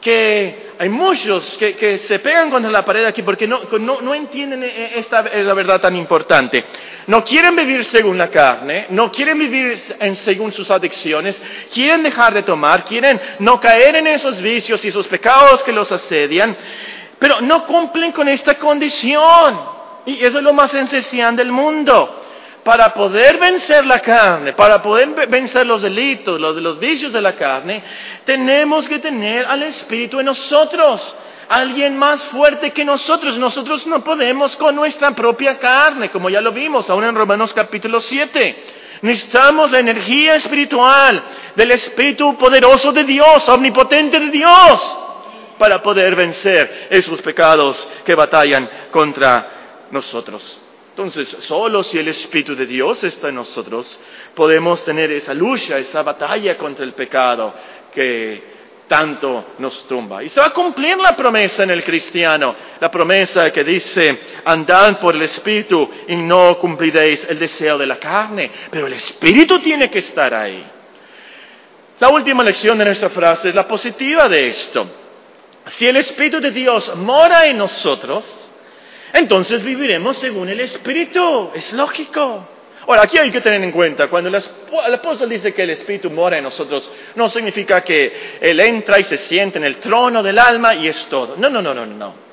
que 0.00 0.68
hay 0.78 0.88
muchos 0.88 1.58
que, 1.58 1.98
se 1.98 2.20
pegan 2.20 2.50
contra 2.50 2.70
la 2.70 2.84
pared 2.84 3.04
aquí 3.04 3.22
porque 3.22 3.48
no, 3.48 4.14
entienden 4.14 4.62
e, 4.62 4.66
e, 4.66 4.98
esta 4.98 5.22
la 5.22 5.54
verdad 5.54 5.80
tan 5.80 5.96
importante. 5.96 6.64
No 7.08 7.24
quieren 7.24 7.56
vivir 7.56 7.84
según 7.84 8.16
la 8.16 8.28
carne, 8.28 8.86
no 8.90 9.10
quieren 9.10 9.38
vivir 9.38 9.78
según 10.14 10.52
sus 10.52 10.70
adicciones, 10.70 11.42
quieren 11.72 12.02
dejar 12.02 12.32
de 12.32 12.42
tomar, 12.42 12.84
quieren 12.84 13.20
no 13.40 13.58
caer 13.58 13.96
en 13.96 14.06
esos 14.06 14.40
vicios 14.40 14.84
y 14.84 14.88
esos 14.88 15.08
pecados 15.08 15.62
que 15.64 15.72
los 15.72 15.90
asedian, 15.90 16.56
pero 17.18 17.40
no 17.40 17.66
cumplen 17.66 18.12
con 18.12 18.28
esta 18.28 18.54
condición. 18.54 19.78
Y 20.06 20.24
eso 20.24 20.38
es 20.38 20.44
lo 20.44 20.52
más 20.52 20.72
esencial 20.72 21.34
del 21.34 21.50
mundo 21.50 22.27
para 22.68 22.92
poder 22.92 23.38
vencer 23.38 23.86
la 23.86 23.98
carne, 23.98 24.52
para 24.52 24.82
poder 24.82 25.26
vencer 25.26 25.66
los 25.66 25.80
delitos, 25.80 26.38
los, 26.38 26.78
vicios 26.78 27.14
de 27.14 27.22
la 27.22 27.34
carne, 27.34 27.82
tenemos 28.26 28.86
que 28.86 28.98
tener 28.98 29.46
al 29.46 29.62
Espíritu 29.62 30.20
en 30.20 30.26
nosotros, 30.26 31.16
alguien 31.48 31.96
más 31.96 32.24
fuerte 32.24 32.70
que 32.70 32.84
nosotros. 32.84 33.38
Nosotros 33.38 33.86
no 33.86 34.04
podemos 34.04 34.54
con 34.58 34.76
nuestra 34.76 35.12
propia 35.12 35.58
carne, 35.58 36.10
como 36.10 36.28
ya 36.28 36.42
lo 36.42 36.52
vimos 36.52 36.90
aún 36.90 37.04
en 37.04 37.14
Romanos 37.14 37.54
capítulo 37.54 38.00
7. 38.00 38.64
Necesitamos 39.00 39.70
la 39.70 39.78
energía 39.78 40.34
espiritual 40.34 41.22
del 41.56 41.70
Espíritu 41.70 42.36
poderoso 42.36 42.92
de 42.92 43.04
Dios, 43.04 43.48
omnipotente 43.48 44.20
de 44.20 44.28
Dios, 44.28 44.98
para 45.56 45.82
poder 45.82 46.14
vencer 46.14 46.88
esos 46.90 47.22
pecados 47.22 47.88
que 48.04 48.14
batallan 48.14 48.68
contra 48.90 49.86
nosotros. 49.90 50.67
Entonces, 50.98 51.28
solo 51.44 51.84
si 51.84 51.96
el 51.96 52.08
Espíritu 52.08 52.56
de 52.56 52.66
Dios 52.66 53.04
está 53.04 53.28
en 53.28 53.36
nosotros, 53.36 53.86
podemos 54.34 54.84
tener 54.84 55.12
esa 55.12 55.32
lucha, 55.32 55.78
esa 55.78 56.02
batalla 56.02 56.58
contra 56.58 56.84
el 56.84 56.92
pecado 56.92 57.54
que 57.94 58.42
tanto 58.88 59.54
nos 59.60 59.86
tumba. 59.86 60.24
Y 60.24 60.28
se 60.28 60.40
va 60.40 60.46
a 60.46 60.52
cumplir 60.52 60.98
la 60.98 61.14
promesa 61.14 61.62
en 61.62 61.70
el 61.70 61.84
cristiano, 61.84 62.52
la 62.80 62.90
promesa 62.90 63.52
que 63.52 63.62
dice, 63.62 64.40
andad 64.44 64.98
por 64.98 65.14
el 65.14 65.22
Espíritu 65.22 65.88
y 66.08 66.16
no 66.16 66.58
cumpliréis 66.58 67.24
el 67.28 67.38
deseo 67.38 67.78
de 67.78 67.86
la 67.86 68.00
carne, 68.00 68.50
pero 68.68 68.88
el 68.88 68.94
Espíritu 68.94 69.60
tiene 69.60 69.88
que 69.88 70.00
estar 70.00 70.34
ahí. 70.34 70.66
La 72.00 72.08
última 72.08 72.42
lección 72.42 72.76
de 72.76 72.86
nuestra 72.86 73.10
frase 73.10 73.50
es 73.50 73.54
la 73.54 73.68
positiva 73.68 74.28
de 74.28 74.48
esto. 74.48 74.84
Si 75.66 75.86
el 75.86 75.94
Espíritu 75.98 76.40
de 76.40 76.50
Dios 76.50 76.92
mora 76.96 77.46
en 77.46 77.56
nosotros, 77.56 78.47
entonces 79.12 79.62
viviremos 79.62 80.16
según 80.16 80.48
el 80.48 80.60
Espíritu. 80.60 81.50
Es 81.54 81.72
lógico. 81.72 82.46
Ahora, 82.86 83.02
aquí 83.02 83.18
hay 83.18 83.30
que 83.30 83.40
tener 83.40 83.62
en 83.62 83.72
cuenta, 83.72 84.06
cuando 84.06 84.30
el 84.30 84.94
apóstol 84.94 85.28
dice 85.28 85.52
que 85.52 85.62
el 85.62 85.70
Espíritu 85.70 86.10
mora 86.10 86.38
en 86.38 86.44
nosotros, 86.44 86.90
no 87.16 87.28
significa 87.28 87.82
que 87.82 88.38
Él 88.40 88.58
entra 88.60 88.98
y 88.98 89.04
se 89.04 89.16
siente 89.18 89.58
en 89.58 89.64
el 89.64 89.76
trono 89.76 90.22
del 90.22 90.38
alma 90.38 90.74
y 90.74 90.88
es 90.88 91.06
todo. 91.06 91.36
No, 91.36 91.50
no, 91.50 91.60
no, 91.60 91.74
no, 91.74 91.84
no. 91.84 92.28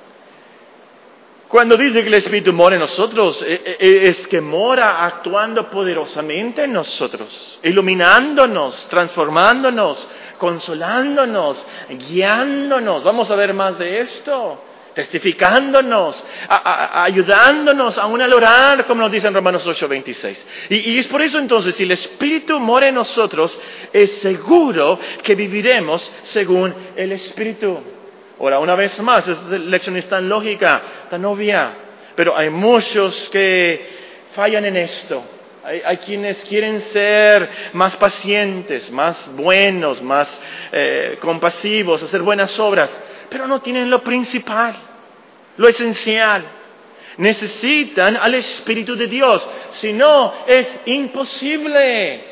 Cuando 1.47 1.75
dice 1.75 2.01
que 2.01 2.07
el 2.07 2.13
Espíritu 2.15 2.53
mora 2.53 2.75
en 2.75 2.81
nosotros, 2.81 3.43
e, 3.43 3.53
e, 3.53 3.77
e, 3.79 4.07
es 4.09 4.27
que 4.27 4.39
mora 4.39 5.05
actuando 5.05 5.69
poderosamente 5.69 6.63
en 6.63 6.73
nosotros, 6.73 7.59
iluminándonos, 7.63 8.88
transformándonos, 8.88 10.07
consolándonos, 10.38 11.65
guiándonos. 11.89 13.03
Vamos 13.03 13.29
a 13.29 13.35
ver 13.35 13.53
más 13.53 13.77
de 13.77 13.99
esto 13.99 14.61
testificándonos, 14.95 16.25
ayudándonos 16.47 17.97
a 17.97 18.05
al 18.05 18.34
orar, 18.34 18.86
como 18.86 19.01
nos 19.01 19.12
dice 19.12 19.27
en 19.27 19.34
Romanos 19.34 19.67
8:26. 19.67 20.45
Y, 20.69 20.91
y 20.91 20.97
es 20.97 21.08
por 21.08 21.21
eso 21.21 21.38
entonces, 21.38 21.75
si 21.75 21.84
el 21.84 21.91
Espíritu 21.91 22.58
mora 22.60 22.88
en 22.88 22.95
nosotros, 22.95 23.60
es 23.91 24.19
seguro 24.19 24.97
que 25.21 25.36
viviremos 25.36 26.12
según 26.23 26.73
el 26.95 27.12
Espíritu. 27.12 27.77
Ahora, 28.39 28.60
una 28.60 28.75
vez 28.75 28.99
más, 29.01 29.27
esta 29.27 29.58
lección 29.58 29.97
es 29.97 30.08
tan 30.08 30.27
lógica, 30.27 30.81
tan 31.10 31.23
obvia, 31.25 31.73
pero 32.15 32.36
hay 32.36 32.49
muchos 32.49 33.29
que 33.29 33.95
fallan 34.34 34.65
en 34.65 34.77
esto. 34.77 35.23
Hay, 35.63 35.97
quienes 35.97 36.43
quieren 36.43 36.79
ser 36.79 37.49
más 37.73 37.95
pacientes, 37.95 38.91
más 38.91 39.36
buenos, 39.36 39.99
más 39.99 40.39
eh, 40.71 41.17
compasivos, 41.19 42.03
hacer 42.03 42.21
buenas 42.21 42.60
obras, 42.60 42.91
pero 43.29 43.47
no 43.47 43.62
tienen 43.62 43.89
lo 43.89 44.03
principal, 44.03 44.75
lo 45.57 45.67
esencial. 45.67 46.43
Necesitan 47.17 48.17
al 48.17 48.35
Espíritu 48.35 48.95
de 48.95 49.07
Dios, 49.07 49.49
si 49.73 49.93
no 49.93 50.33
es 50.45 50.79
imposible. 50.85 52.23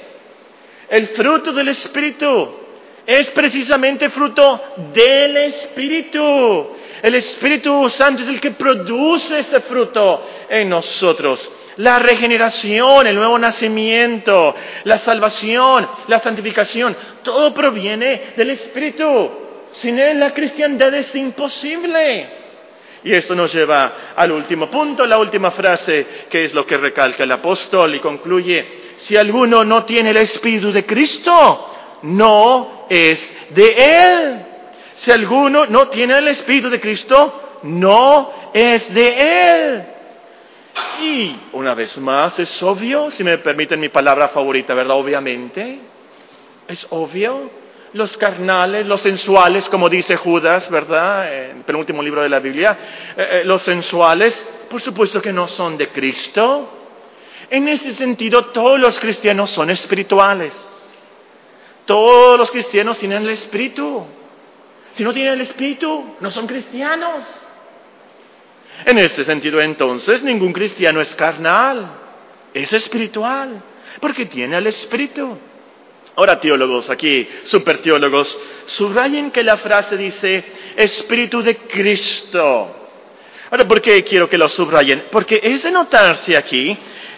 El 0.89 1.07
fruto 1.07 1.53
del 1.53 1.69
Espíritu 1.69 2.63
es 3.05 3.29
precisamente 3.31 4.09
fruto 4.09 4.62
del 4.93 5.38
Espíritu. 5.38 6.75
El 7.01 7.15
Espíritu 7.15 7.89
Santo 7.89 8.23
es 8.23 8.27
el 8.27 8.39
que 8.39 8.51
produce 8.51 9.39
este 9.39 9.62
fruto 9.62 10.25
en 10.49 10.69
nosotros. 10.69 11.51
La 11.77 11.97
regeneración, 11.99 13.07
el 13.07 13.15
nuevo 13.15 13.39
nacimiento, 13.39 14.53
la 14.83 14.99
salvación, 14.99 15.88
la 16.07 16.19
santificación, 16.19 16.95
todo 17.23 17.53
proviene 17.53 18.33
del 18.36 18.51
Espíritu. 18.51 19.31
Sin 19.71 19.97
él 19.97 20.19
la 20.19 20.33
cristiandad 20.33 20.93
es 20.93 21.15
imposible. 21.15 22.42
Y 23.04 23.13
eso 23.13 23.36
nos 23.36 23.54
lleva 23.54 24.13
al 24.16 24.32
último 24.32 24.70
punto, 24.70 25.06
la 25.06 25.18
última 25.18 25.52
frase, 25.52 26.26
que 26.30 26.46
es 26.46 26.54
lo 26.54 26.66
que 26.66 26.78
recalca 26.78 27.24
el 27.24 27.32
apóstol 27.32 27.94
y 27.96 28.00
concluye, 28.00 28.94
si 28.96 29.18
alguno 29.18 29.63
no 29.66 29.84
tiene 29.84 30.12
el 30.12 30.18
Espíritu 30.18 30.72
de 30.72 30.86
Cristo, 30.86 32.00
no 32.04 32.86
es 32.89 33.20
de 33.50 33.76
Él. 33.78 34.46
Si 34.96 35.12
alguno 35.12 35.66
no 35.66 35.89
tiene 35.89 36.18
el 36.18 36.30
Espíritu 36.30 36.70
de 36.70 36.80
Cristo, 36.80 37.60
no 37.63 38.52
es 38.54 38.94
de 38.94 39.08
Él. 39.08 39.84
Y 41.02 41.36
una 41.54 41.74
vez 41.74 41.98
más, 41.98 42.39
es 42.39 42.63
obvio, 42.63 43.10
si 43.12 43.24
me 43.24 43.38
permiten 43.39 43.80
mi 43.80 43.89
palabra 43.89 44.30
favorita, 44.30 44.74
¿verdad? 44.74 44.96
Obviamente, 44.98 45.80
es 46.68 46.88
obvio. 46.89 47.62
Los 47.93 48.17
carnales, 48.17 48.88
los 48.88 49.01
sensuales, 49.01 49.69
como 49.69 49.88
dice 49.88 50.15
Judas, 50.15 50.69
¿verdad? 50.69 51.32
En 51.32 51.58
el 51.58 51.63
penúltimo 51.63 52.01
libro 52.01 52.23
de 52.23 52.29
la 52.29 52.39
Biblia, 52.39 52.77
eh, 53.15 53.27
eh, 53.32 53.41
los 53.45 53.62
sensuales, 53.62 54.47
por 54.69 54.82
supuesto 54.82 55.21
que 55.21 55.32
no 55.32 55.47
son 55.47 55.77
de 55.77 55.89
Cristo. 55.89 56.79
En 57.49 57.67
ese 57.67 57.93
sentido, 57.93 58.45
todos 58.45 58.79
los 58.79 58.99
cristianos 58.99 59.51
son 59.51 59.69
espirituales. 59.69 60.53
Todos 61.86 62.38
los 62.38 62.49
cristianos 62.49 62.97
tienen 62.97 63.23
el 63.23 63.29
espíritu. 63.29 64.06
Si 64.93 65.03
no 65.03 65.13
tienen 65.13 65.34
el 65.34 65.41
espíritu, 65.41 66.15
no 66.19 66.32
son 66.32 66.47
cristianos. 66.47 67.25
En 68.86 68.97
ese 68.97 69.23
sentido, 69.23 69.62
entonces, 69.62 70.23
ningún 70.23 70.51
cristiano 70.51 70.99
es 70.99 71.13
carnal, 71.15 71.91
es 72.53 72.73
espiritual, 72.73 73.62
porque 73.99 74.25
tiene 74.25 74.58
el 74.58 74.67
espíritu. 74.67 75.38
Ahora, 76.15 76.39
teólogos 76.39 76.89
aquí, 76.89 77.28
super 77.45 77.80
teólogos, 77.80 78.38
subrayen 78.65 79.32
que 79.32 79.43
la 79.43 79.58
frase 79.58 79.97
dice 79.97 80.43
espíritu 80.76 81.41
de 81.41 81.58
Cristo. 81.58 82.89
Ahora, 83.49 83.67
¿por 83.67 83.82
qué 83.82 84.04
quiero 84.04 84.30
que 84.30 84.38
lo 84.38 84.47
subrayen? 84.47 85.06
Porque 85.12 85.39
es 85.41 85.63
de 85.63 85.71
notarse 85.71 86.38
aquí 86.38 86.78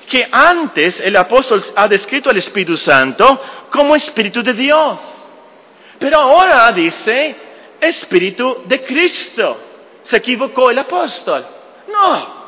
que 0.10 0.28
antes 0.32 1.00
el 1.00 1.16
apóstol 1.16 1.64
ha 1.76 1.88
descrito 1.88 2.30
al 2.30 2.38
Espíritu 2.38 2.78
Santo 2.78 3.42
como 3.72 3.96
Espíritu 3.96 4.44
de 4.44 4.54
Dios. 4.54 5.28
Pero 6.00 6.20
ahora 6.20 6.72
dice 6.72 7.36
Espíritu 7.80 8.64
de 8.66 8.82
Cristo. 8.84 9.58
¿Se 10.04 10.18
equivocó 10.18 10.70
el 10.70 10.80
apóstol? 10.80 11.46
No. 11.92 12.46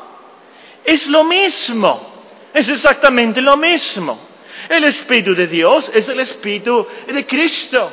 Es 0.84 1.06
lo 1.08 1.24
mismo. 1.24 2.22
Es 2.54 2.68
exactamente 2.68 3.40
lo 3.40 3.56
mismo. 3.56 4.27
El 4.68 4.84
Espíritu 4.84 5.34
de 5.34 5.46
Dios 5.46 5.90
es 5.94 6.08
el 6.08 6.20
Espíritu 6.20 6.86
de 7.06 7.26
Cristo. 7.26 7.90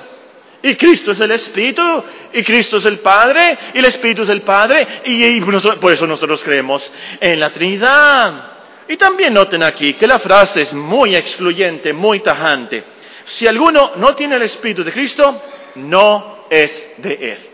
Y 0.61 0.75
Cristo 0.75 1.11
es 1.11 1.19
el 1.19 1.31
Espíritu, 1.31 2.03
y 2.33 2.41
Cristo 2.41 2.77
es 2.77 2.85
el 2.85 2.97
Padre, 2.99 3.57
y 3.73 3.77
el 3.77 3.85
Espíritu 3.85 4.23
es 4.23 4.29
el 4.29 4.41
Padre, 4.41 5.01
y, 5.05 5.39
por 5.41 5.93
eso 5.93 6.07
nosotros 6.07 6.43
creemos 6.43 6.91
en 7.19 7.39
la 7.39 7.53
Trinidad. 7.53 8.51
Y 8.87 8.97
también 8.97 9.33
noten 9.33 9.61
aquí 9.61 9.93
que 9.93 10.07
la 10.07 10.17
frase 10.17 10.61
es 10.61 10.73
muy 10.73 11.15
excluyente, 11.15 11.93
muy 11.93 12.19
tajante. 12.19 12.83
Si 13.25 13.45
alguno 13.45 13.91
no 13.97 14.15
tiene 14.15 14.37
el 14.37 14.41
Espíritu 14.43 14.83
de 14.83 14.91
Cristo, 14.91 15.39
no 15.75 16.45
es 16.49 16.93
de 16.97 17.13
Él. 17.13 17.49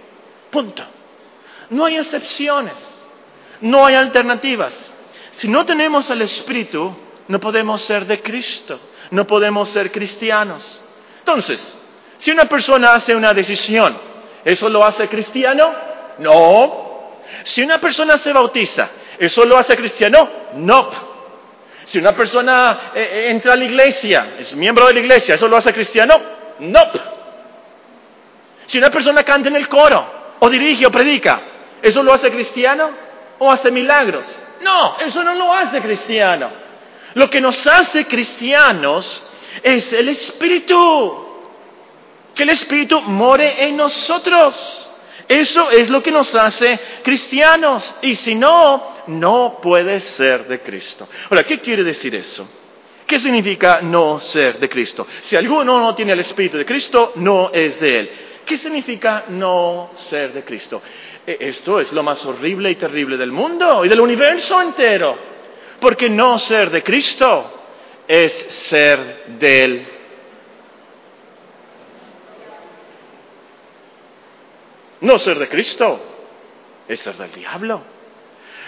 Punto. 0.49 0.83
No 1.69 1.85
hay 1.85 1.97
excepciones, 1.97 2.75
no 3.61 3.85
hay 3.85 3.95
alternativas. 3.95 4.93
Si 5.31 5.47
no 5.47 5.65
tenemos 5.65 6.09
el 6.09 6.21
Espíritu, 6.21 6.95
no 7.27 7.39
podemos 7.39 7.81
ser 7.81 8.05
de 8.05 8.21
Cristo, 8.21 8.79
no 9.11 9.25
podemos 9.27 9.69
ser 9.69 9.91
cristianos. 9.91 10.81
Entonces, 11.19 11.77
si 12.17 12.31
una 12.31 12.45
persona 12.45 12.93
hace 12.93 13.15
una 13.15 13.33
decisión, 13.33 13.97
¿eso 14.43 14.69
lo 14.69 14.83
hace 14.83 15.07
cristiano? 15.07 15.73
No. 16.19 17.19
Si 17.43 17.61
una 17.61 17.79
persona 17.79 18.17
se 18.17 18.33
bautiza, 18.33 18.89
¿eso 19.17 19.45
lo 19.45 19.57
hace 19.57 19.75
cristiano? 19.75 20.29
No. 20.55 21.11
Si 21.85 21.97
una 21.99 22.13
persona 22.15 22.91
eh, 22.95 23.09
eh, 23.11 23.31
entra 23.31 23.53
a 23.53 23.55
la 23.55 23.65
iglesia, 23.65 24.35
es 24.39 24.55
miembro 24.55 24.87
de 24.87 24.93
la 24.93 24.99
iglesia, 25.01 25.35
¿eso 25.35 25.47
lo 25.47 25.57
hace 25.57 25.73
cristiano? 25.73 26.15
No. 26.59 26.81
Si 28.65 28.77
una 28.77 28.89
persona 28.89 29.23
canta 29.23 29.49
en 29.49 29.57
el 29.57 29.67
coro, 29.67 30.21
o 30.39 30.49
dirige 30.49 30.85
o 30.85 30.91
predica, 30.91 31.41
¿eso 31.81 32.01
lo 32.01 32.13
hace 32.13 32.31
cristiano? 32.31 32.89
¿O 33.39 33.51
hace 33.51 33.71
milagros? 33.71 34.41
No, 34.61 34.97
eso 34.99 35.23
no 35.23 35.35
lo 35.35 35.53
hace 35.53 35.81
cristiano. 35.81 36.49
Lo 37.15 37.29
que 37.29 37.41
nos 37.41 37.65
hace 37.67 38.05
cristianos 38.05 39.23
es 39.63 39.91
el 39.93 40.09
Espíritu. 40.09 41.27
Que 42.33 42.43
el 42.43 42.49
Espíritu 42.49 43.01
more 43.01 43.65
en 43.65 43.77
nosotros. 43.77 44.87
Eso 45.27 45.69
es 45.71 45.89
lo 45.89 46.01
que 46.01 46.11
nos 46.11 46.33
hace 46.35 46.79
cristianos. 47.03 47.95
Y 48.01 48.15
si 48.15 48.35
no, 48.35 49.03
no 49.07 49.59
puede 49.61 49.99
ser 49.99 50.47
de 50.47 50.59
Cristo. 50.61 51.07
Ahora, 51.29 51.43
¿qué 51.43 51.59
quiere 51.59 51.83
decir 51.83 52.13
eso? 52.15 52.47
¿Qué 53.05 53.19
significa 53.19 53.81
no 53.81 54.19
ser 54.19 54.57
de 54.59 54.69
Cristo? 54.69 55.05
Si 55.19 55.35
alguno 55.35 55.79
no 55.79 55.93
tiene 55.93 56.13
el 56.13 56.19
Espíritu 56.21 56.57
de 56.57 56.65
Cristo, 56.65 57.13
no 57.15 57.51
es 57.51 57.79
de 57.79 57.99
Él. 57.99 58.11
¿Qué 58.45 58.57
significa 58.57 59.25
no 59.29 59.91
ser 59.95 60.33
de 60.33 60.43
Cristo? 60.43 60.81
E, 61.25 61.37
esto 61.39 61.79
es 61.79 61.91
lo 61.91 62.03
más 62.03 62.25
horrible 62.25 62.71
y 62.71 62.75
terrible 62.75 63.17
del 63.17 63.31
mundo 63.31 63.85
y 63.85 63.89
del 63.89 63.99
universo 63.99 64.61
entero. 64.61 65.30
Porque 65.81 66.09
no 66.09 66.37
ser 66.37 66.69
de 66.69 66.83
Cristo 66.83 67.51
es 68.07 68.31
ser 68.31 69.25
de 69.39 69.63
Él. 69.63 69.87
No 75.01 75.17
ser 75.17 75.39
de 75.39 75.49
Cristo 75.49 75.99
es 76.87 76.99
ser 76.99 77.15
del 77.17 77.33
diablo. 77.33 77.81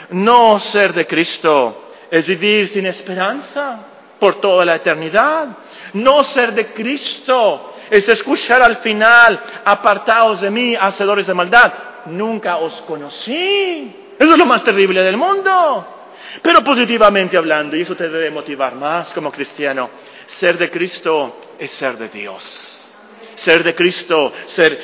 No 0.10 0.60
ser 0.60 0.94
de 0.94 1.06
Cristo 1.06 1.92
es 2.10 2.28
vivir 2.28 2.68
sin 2.70 2.88
esperanza 2.88 3.80
por 4.20 4.42
toda 4.42 4.66
la 4.66 4.76
eternidad. 4.76 5.50
No 5.94 6.24
ser 6.24 6.54
de 6.54 6.74
Cristo 6.74 7.76
es 7.92 8.10
escuchar 8.10 8.64
al 8.64 8.78
final, 8.78 9.40
apartados 9.64 10.42
de 10.42 10.50
mí, 10.50 10.76
hacedores 10.76 11.28
de 11.28 11.34
maldad. 11.36 11.74
Nunca 12.08 12.58
os 12.58 12.74
conocí. 12.88 13.96
Eso 14.18 14.32
es 14.32 14.38
lo 14.38 14.46
más 14.48 14.64
terrible 14.64 15.04
del 15.04 15.18
mundo. 15.18 15.93
Pero 16.42 16.64
positivamente 16.64 17.38
hablando, 17.38 17.76
y 17.76 17.82
eso 17.82 17.96
te 17.96 18.10
debe 18.10 18.30
motivar 18.32 18.76
más 18.76 19.14
como 19.14 19.32
cristiano, 19.32 19.90
ser 20.26 20.58
de 20.58 20.70
Cristo 20.70 21.40
es 21.60 21.72
ser 21.72 21.98
de 21.98 22.10
Dios. 22.10 22.80
Ser 23.36 23.64
de 23.64 23.74
Cristo 23.76 24.32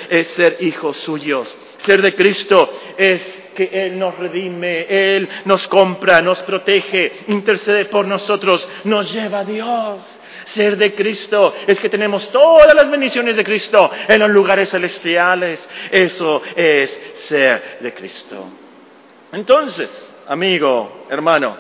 es 0.10 0.28
ser 0.30 0.58
hijos 0.62 0.98
suyos. 0.98 1.56
Ser 1.80 2.02
de 2.02 2.14
Cristo 2.14 2.70
es 2.98 3.44
que 3.56 3.70
Él 3.72 3.98
nos 3.98 4.18
redime, 4.18 4.86
Él 4.90 5.30
nos 5.46 5.68
compra, 5.68 6.22
nos 6.22 6.40
protege, 6.42 7.24
intercede 7.28 7.86
por 7.86 8.08
nosotros, 8.08 8.68
nos 8.84 9.12
lleva 9.14 9.40
a 9.40 9.46
Dios. 9.46 10.02
Ser 10.46 10.78
de 10.78 10.94
Cristo 10.94 11.54
es 11.68 11.80
que 11.80 11.90
tenemos 11.90 12.32
todas 12.32 12.74
las 12.74 12.90
bendiciones 12.90 13.36
de 13.36 13.44
Cristo 13.44 13.90
en 14.08 14.20
los 14.20 14.30
lugares 14.30 14.70
celestiales. 14.70 15.68
Eso 15.92 16.42
es 16.56 17.02
ser 17.16 17.78
de 17.80 17.94
Cristo. 17.94 18.50
Entonces, 19.32 20.12
amigo, 20.30 21.06
hermano, 21.10 21.58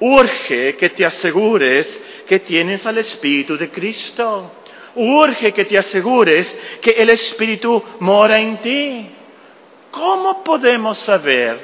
urge 0.00 0.76
que 0.76 0.90
te 0.90 1.06
asegures 1.06 1.86
que 2.26 2.40
tienes 2.40 2.84
al 2.84 2.98
Espíritu 2.98 3.56
de 3.56 3.70
Cristo. 3.70 4.52
Urge 4.96 5.52
que 5.52 5.64
te 5.64 5.78
asegures 5.78 6.54
que 6.80 6.90
el 6.90 7.10
Espíritu 7.10 7.80
mora 8.00 8.38
en 8.40 8.56
ti. 8.58 9.10
¿cómo 9.90 10.44
podemos 10.44 10.98
saber 10.98 11.58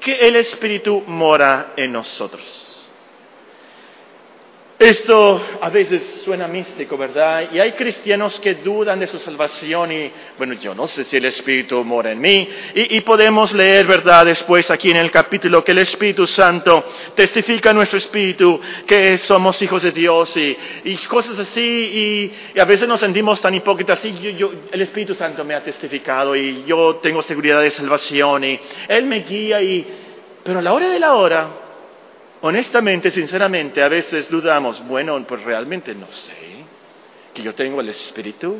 que 0.00 0.14
el 0.14 0.36
Espíritu 0.36 1.02
mora 1.06 1.72
en 1.76 1.92
nosotros? 1.92 2.79
Esto 4.80 5.38
a 5.60 5.68
veces 5.68 6.22
suena 6.24 6.48
místico, 6.48 6.96
¿verdad? 6.96 7.50
Y 7.52 7.60
hay 7.60 7.72
cristianos 7.72 8.40
que 8.40 8.54
dudan 8.54 8.98
de 8.98 9.06
su 9.06 9.18
salvación 9.18 9.92
y, 9.92 10.10
bueno, 10.38 10.54
yo 10.54 10.74
no 10.74 10.86
sé 10.86 11.04
si 11.04 11.18
el 11.18 11.26
Espíritu 11.26 11.84
mora 11.84 12.12
en 12.12 12.18
mí. 12.18 12.48
Y, 12.74 12.98
podemos 13.02 13.52
leer, 13.52 13.86
¿verdad? 13.86 14.24
Después 14.24 14.70
aquí 14.70 14.90
en 14.90 14.96
el 14.96 15.10
capítulo 15.10 15.62
que 15.62 15.72
el 15.72 15.80
Espíritu 15.80 16.26
Santo 16.26 16.82
testifica 17.14 17.68
a 17.68 17.72
nuestro 17.74 17.98
Espíritu 17.98 18.58
que 18.86 19.18
somos 19.18 19.60
hijos 19.60 19.82
de 19.82 19.92
Dios 19.92 20.34
y, 20.38 20.56
cosas 21.08 21.38
así. 21.38 22.32
Y, 22.54 22.58
a 22.58 22.64
veces 22.64 22.88
nos 22.88 23.00
sentimos 23.00 23.38
tan 23.38 23.54
hipócritas. 23.54 24.02
Y 24.06 24.34
yo, 24.34 24.50
el 24.72 24.80
Espíritu 24.80 25.14
Santo 25.14 25.44
me 25.44 25.54
ha 25.54 25.62
testificado 25.62 26.34
y 26.34 26.64
yo 26.64 26.96
tengo 27.02 27.20
seguridad 27.20 27.60
de 27.60 27.68
salvación 27.68 28.44
y 28.44 28.58
Él 28.88 29.04
me 29.04 29.20
guía 29.20 29.60
y... 29.60 29.86
Pero 30.42 30.60
a 30.60 30.62
la 30.62 30.72
hora 30.72 30.88
de 30.88 30.98
la 30.98 31.12
hora, 31.12 31.69
honestamente, 32.42 33.10
sinceramente, 33.10 33.82
a 33.82 33.88
veces 33.88 34.28
dudamos, 34.28 34.86
bueno, 34.86 35.22
pues 35.26 35.42
realmente 35.42 35.94
no 35.94 36.10
sé 36.10 36.64
que 37.34 37.42
yo 37.42 37.54
tengo 37.54 37.80
el 37.80 37.88
Espíritu. 37.88 38.56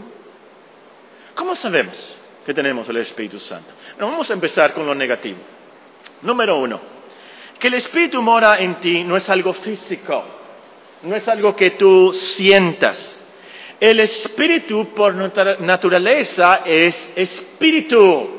¿Cómo 1.34 1.54
sabemos 1.54 2.16
que 2.44 2.54
tenemos 2.54 2.88
el 2.88 2.98
Espíritu 2.98 3.38
Santo? 3.38 3.70
Vamos 3.98 4.30
a 4.30 4.34
empezar 4.34 4.72
con 4.72 4.86
lo 4.86 4.94
negativo. 4.94 5.38
Número 6.22 6.58
uno, 6.58 6.80
que 7.58 7.68
el 7.68 7.74
Espíritu 7.74 8.20
mora 8.22 8.58
en 8.58 8.76
ti 8.76 9.04
no 9.04 9.16
es 9.16 9.28
algo 9.28 9.52
físico, 9.54 10.24
no 11.02 11.16
es 11.16 11.26
algo 11.28 11.56
que 11.56 11.70
tú 11.72 12.12
sientas. 12.12 13.16
El 13.80 14.00
Espíritu 14.00 14.94
por 14.94 15.14
naturaleza 15.14 16.62
es 16.66 17.10
espíritu. 17.16 18.36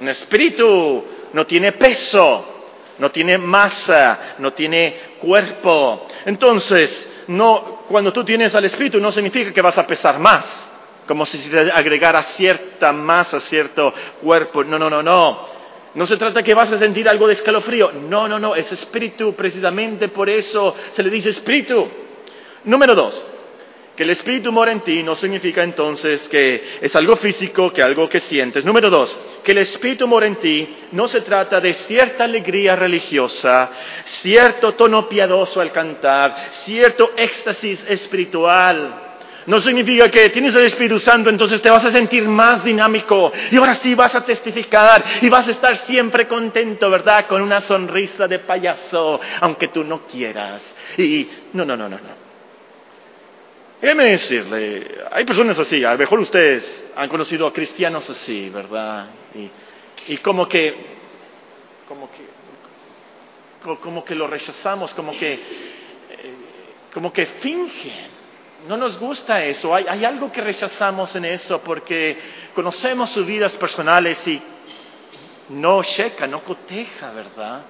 Un 0.00 0.08
espíritu 0.08 1.04
no 1.32 1.44
tiene 1.44 1.72
peso, 1.72 2.57
no 2.98 3.10
tiene 3.10 3.38
masa, 3.38 4.34
no 4.38 4.52
tiene 4.52 5.16
cuerpo. 5.20 6.06
Entonces, 6.24 7.24
no, 7.28 7.82
cuando 7.88 8.12
tú 8.12 8.24
tienes 8.24 8.54
al 8.54 8.64
Espíritu 8.64 9.00
no 9.00 9.10
significa 9.10 9.52
que 9.52 9.62
vas 9.62 9.78
a 9.78 9.86
pesar 9.86 10.18
más, 10.18 10.66
como 11.06 11.24
si 11.24 11.38
se 11.38 11.58
agregara 11.72 12.22
cierta 12.22 12.92
masa, 12.92 13.40
cierto 13.40 13.92
cuerpo. 14.20 14.64
No, 14.64 14.78
no, 14.78 14.90
no, 14.90 15.02
no. 15.02 15.58
No 15.94 16.06
se 16.06 16.16
trata 16.16 16.42
que 16.42 16.54
vas 16.54 16.70
a 16.70 16.78
sentir 16.78 17.08
algo 17.08 17.26
de 17.26 17.32
escalofrío. 17.34 17.92
No, 17.92 18.28
no, 18.28 18.38
no, 18.38 18.54
es 18.54 18.70
espíritu. 18.70 19.34
Precisamente 19.34 20.08
por 20.08 20.28
eso 20.28 20.74
se 20.92 21.02
le 21.02 21.10
dice 21.10 21.30
espíritu. 21.30 21.88
Número 22.64 22.94
dos, 22.94 23.24
que 23.96 24.02
el 24.02 24.10
espíritu 24.10 24.52
mora 24.52 24.70
en 24.70 24.80
ti 24.80 25.02
no 25.02 25.14
significa 25.14 25.62
entonces 25.62 26.28
que 26.28 26.78
es 26.80 26.94
algo 26.94 27.16
físico, 27.16 27.72
que 27.72 27.82
algo 27.82 28.08
que 28.08 28.20
sientes. 28.20 28.64
Número 28.64 28.90
dos, 28.90 29.18
que 29.48 29.52
el 29.52 29.58
espíritu 29.64 30.06
mora 30.06 30.26
en 30.26 30.36
ti 30.36 30.76
no 30.92 31.08
se 31.08 31.22
trata 31.22 31.58
de 31.58 31.72
cierta 31.72 32.24
alegría 32.24 32.76
religiosa, 32.76 33.70
cierto 34.04 34.74
tono 34.74 35.08
piadoso 35.08 35.62
al 35.62 35.72
cantar, 35.72 36.50
cierto 36.66 37.12
éxtasis 37.16 37.82
espiritual. 37.88 39.16
No 39.46 39.58
significa 39.58 40.10
que 40.10 40.28
tienes 40.28 40.54
el 40.54 40.66
Espíritu 40.66 40.98
Santo, 40.98 41.30
entonces 41.30 41.62
te 41.62 41.70
vas 41.70 41.82
a 41.82 41.90
sentir 41.90 42.28
más 42.28 42.62
dinámico 42.62 43.32
y 43.50 43.56
ahora 43.56 43.76
sí 43.76 43.94
vas 43.94 44.14
a 44.14 44.22
testificar 44.22 45.02
y 45.22 45.30
vas 45.30 45.48
a 45.48 45.52
estar 45.52 45.78
siempre 45.78 46.28
contento, 46.28 46.90
¿verdad? 46.90 47.26
Con 47.26 47.40
una 47.40 47.62
sonrisa 47.62 48.28
de 48.28 48.40
payaso, 48.40 49.18
aunque 49.40 49.68
tú 49.68 49.82
no 49.82 50.02
quieras. 50.02 50.60
Y 50.98 51.26
no, 51.54 51.64
no, 51.64 51.74
no, 51.74 51.88
no, 51.88 51.96
no. 51.96 52.27
Déjeme 53.80 54.06
decirle, 54.06 55.04
hay 55.10 55.24
personas 55.24 55.56
así, 55.56 55.84
a 55.84 55.92
lo 55.92 55.98
mejor 55.98 56.18
ustedes 56.18 56.86
han 56.96 57.08
conocido 57.08 57.46
a 57.46 57.52
cristianos 57.52 58.10
así, 58.10 58.50
¿verdad? 58.50 59.06
Y, 60.08 60.16
como 60.16 60.48
que, 60.48 60.74
como 61.86 62.10
que, 62.10 63.76
como 63.80 64.04
que 64.04 64.14
lo 64.16 64.26
rechazamos, 64.26 64.92
como 64.94 65.12
que, 65.12 65.32
eh, 65.32 65.38
como 66.92 67.12
que 67.12 67.26
fingen. 67.26 68.18
No 68.66 68.76
nos 68.76 68.98
gusta 68.98 69.44
eso, 69.44 69.72
hay, 69.72 69.84
hay 69.88 70.04
algo 70.04 70.32
que 70.32 70.40
rechazamos 70.40 71.14
en 71.14 71.26
eso 71.26 71.60
porque 71.62 72.18
conocemos 72.56 73.10
sus 73.10 73.24
vidas 73.24 73.54
personales 73.54 74.26
y 74.26 74.42
no 75.50 75.84
checa, 75.84 76.26
no 76.26 76.42
coteja, 76.42 77.12
¿verdad? 77.12 77.62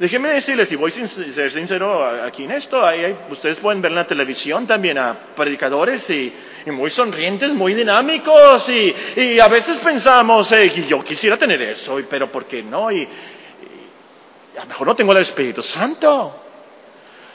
Déjenme 0.00 0.30
decirles, 0.30 0.72
y 0.72 0.76
voy 0.76 0.90
a 0.90 1.06
ser 1.06 1.50
sincero 1.50 2.02
aquí 2.24 2.44
en 2.44 2.52
esto, 2.52 2.82
ustedes 3.28 3.58
pueden 3.58 3.82
ver 3.82 3.92
en 3.92 3.96
la 3.96 4.06
televisión 4.06 4.66
también 4.66 4.96
a 4.96 5.14
predicadores 5.36 6.08
y, 6.08 6.32
muy 6.68 6.88
sonrientes, 6.88 7.52
muy 7.52 7.74
dinámicos, 7.74 8.66
y, 8.70 9.38
a 9.38 9.46
veces 9.48 9.76
pensamos, 9.80 10.50
eh, 10.52 10.86
yo 10.88 11.04
quisiera 11.04 11.36
tener 11.36 11.60
eso, 11.60 12.00
pero 12.08 12.32
¿por 12.32 12.46
qué 12.46 12.62
no? 12.62 12.90
Y 12.90 13.06
a 14.56 14.60
lo 14.60 14.66
mejor 14.68 14.86
no 14.86 14.96
tengo 14.96 15.12
el 15.12 15.18
Espíritu 15.18 15.60
Santo. 15.60 16.44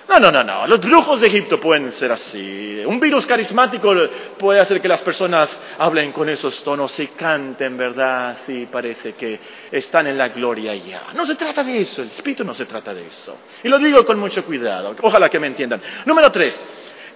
No, 0.07 0.19
no, 0.19 0.31
no, 0.31 0.43
no. 0.43 0.67
Los 0.67 0.79
brujos 0.79 1.19
de 1.19 1.27
Egipto 1.27 1.59
pueden 1.59 1.91
ser 1.91 2.11
así. 2.11 2.83
Un 2.85 2.99
virus 2.99 3.25
carismático 3.25 3.91
puede 4.37 4.59
hacer 4.59 4.79
que 4.79 4.87
las 4.87 5.01
personas 5.01 5.57
hablen 5.79 6.11
con 6.11 6.29
esos 6.29 6.63
tonos 6.63 6.97
y 6.99 7.07
canten, 7.07 7.75
¿verdad? 7.75 8.37
Sí, 8.45 8.67
parece 8.71 9.13
que 9.13 9.39
están 9.71 10.05
en 10.05 10.17
la 10.17 10.29
gloria 10.29 10.75
ya. 10.75 11.07
No 11.15 11.25
se 11.25 11.33
trata 11.33 11.63
de 11.63 11.81
eso, 11.81 12.03
el 12.03 12.09
espíritu 12.09 12.43
no 12.43 12.53
se 12.53 12.65
trata 12.65 12.93
de 12.93 13.07
eso. 13.07 13.35
Y 13.63 13.67
lo 13.67 13.79
digo 13.79 14.05
con 14.05 14.19
mucho 14.19 14.45
cuidado. 14.45 14.95
Ojalá 15.01 15.27
que 15.27 15.39
me 15.39 15.47
entiendan. 15.47 15.81
Número 16.05 16.31
tres, 16.31 16.63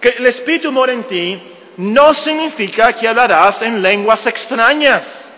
que 0.00 0.08
el 0.08 0.26
espíritu 0.26 0.72
mora 0.72 0.92
en 0.92 1.04
ti 1.04 1.40
no 1.76 2.12
significa 2.12 2.92
que 2.92 3.06
hablarás 3.06 3.62
en 3.62 3.80
lenguas 3.80 4.26
extrañas. 4.26 5.28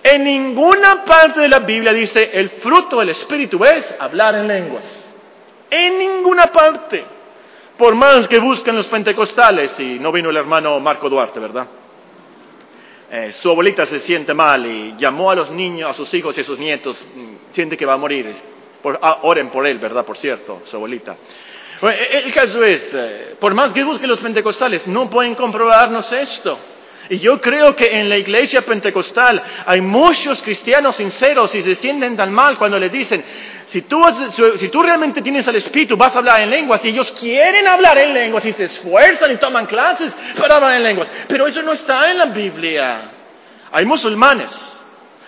En 0.00 0.22
ninguna 0.22 1.04
parte 1.04 1.40
de 1.40 1.48
la 1.48 1.58
Biblia 1.58 1.92
dice 1.92 2.30
el 2.32 2.50
fruto 2.50 3.00
del 3.00 3.08
espíritu 3.08 3.64
es 3.64 3.96
hablar 3.98 4.36
en 4.36 4.46
lenguas. 4.46 5.07
En 5.70 5.98
ninguna 5.98 6.46
parte. 6.46 7.04
Por 7.76 7.94
más 7.94 8.26
que 8.26 8.38
busquen 8.38 8.74
los 8.76 8.86
pentecostales, 8.86 9.78
y 9.78 9.98
no 9.98 10.10
vino 10.10 10.30
el 10.30 10.36
hermano 10.36 10.80
Marco 10.80 11.08
Duarte, 11.08 11.38
¿verdad? 11.38 11.66
Eh, 13.10 13.32
su 13.32 13.48
abuelita 13.48 13.86
se 13.86 14.00
siente 14.00 14.34
mal 14.34 14.66
y 14.66 14.94
llamó 14.98 15.30
a 15.30 15.34
los 15.34 15.50
niños, 15.50 15.90
a 15.90 15.94
sus 15.94 16.12
hijos 16.12 16.36
y 16.36 16.42
a 16.42 16.44
sus 16.44 16.58
nietos, 16.58 17.02
mm, 17.14 17.52
siente 17.52 17.76
que 17.76 17.86
va 17.86 17.94
a 17.94 17.96
morir. 17.96 18.34
Ah, 19.00 19.20
oren 19.22 19.48
por 19.48 19.66
él, 19.66 19.78
¿verdad? 19.78 20.04
Por 20.04 20.16
cierto, 20.16 20.62
su 20.64 20.76
abuelita. 20.76 21.16
E, 21.82 22.18
el 22.24 22.32
caso 22.32 22.62
es, 22.62 22.92
eh, 22.94 23.36
por 23.38 23.54
más 23.54 23.72
que 23.72 23.82
busquen 23.84 24.10
los 24.10 24.18
pentecostales, 24.18 24.86
no 24.86 25.08
pueden 25.08 25.34
comprobarnos 25.34 26.12
esto. 26.12 26.58
Y 27.10 27.18
yo 27.18 27.40
creo 27.40 27.74
que 27.74 27.98
en 27.98 28.08
la 28.08 28.18
iglesia 28.18 28.62
pentecostal 28.62 29.42
hay 29.64 29.80
muchos 29.80 30.42
cristianos 30.42 30.96
sinceros 30.96 31.54
y 31.54 31.62
se 31.62 31.74
sienten 31.76 32.14
tan 32.16 32.30
mal 32.30 32.58
cuando 32.58 32.78
le 32.78 32.90
dicen, 32.90 33.24
si 33.68 33.82
tú, 33.82 34.02
si 34.58 34.68
realmente 34.68 35.22
tienes 35.22 35.46
el 35.46 35.56
Espíritu, 35.56 35.96
vas 35.96 36.14
a 36.14 36.18
hablar 36.18 36.42
en 36.42 36.50
lenguas 36.50 36.84
y 36.84 36.88
ellos 36.88 37.12
quieren 37.12 37.66
hablar 37.66 37.96
en 37.98 38.12
lenguas 38.12 38.44
y 38.44 38.52
se 38.52 38.64
esfuerzan 38.64 39.32
y 39.32 39.36
toman 39.36 39.66
clases 39.66 40.12
para 40.38 40.56
hablar 40.56 40.72
en 40.72 40.82
lenguas. 40.82 41.10
Pero 41.26 41.46
eso 41.46 41.62
no 41.62 41.72
está 41.72 42.10
en 42.10 42.18
la 42.18 42.26
Biblia. 42.26 43.10
Hay 43.72 43.86
musulmanes, 43.86 44.82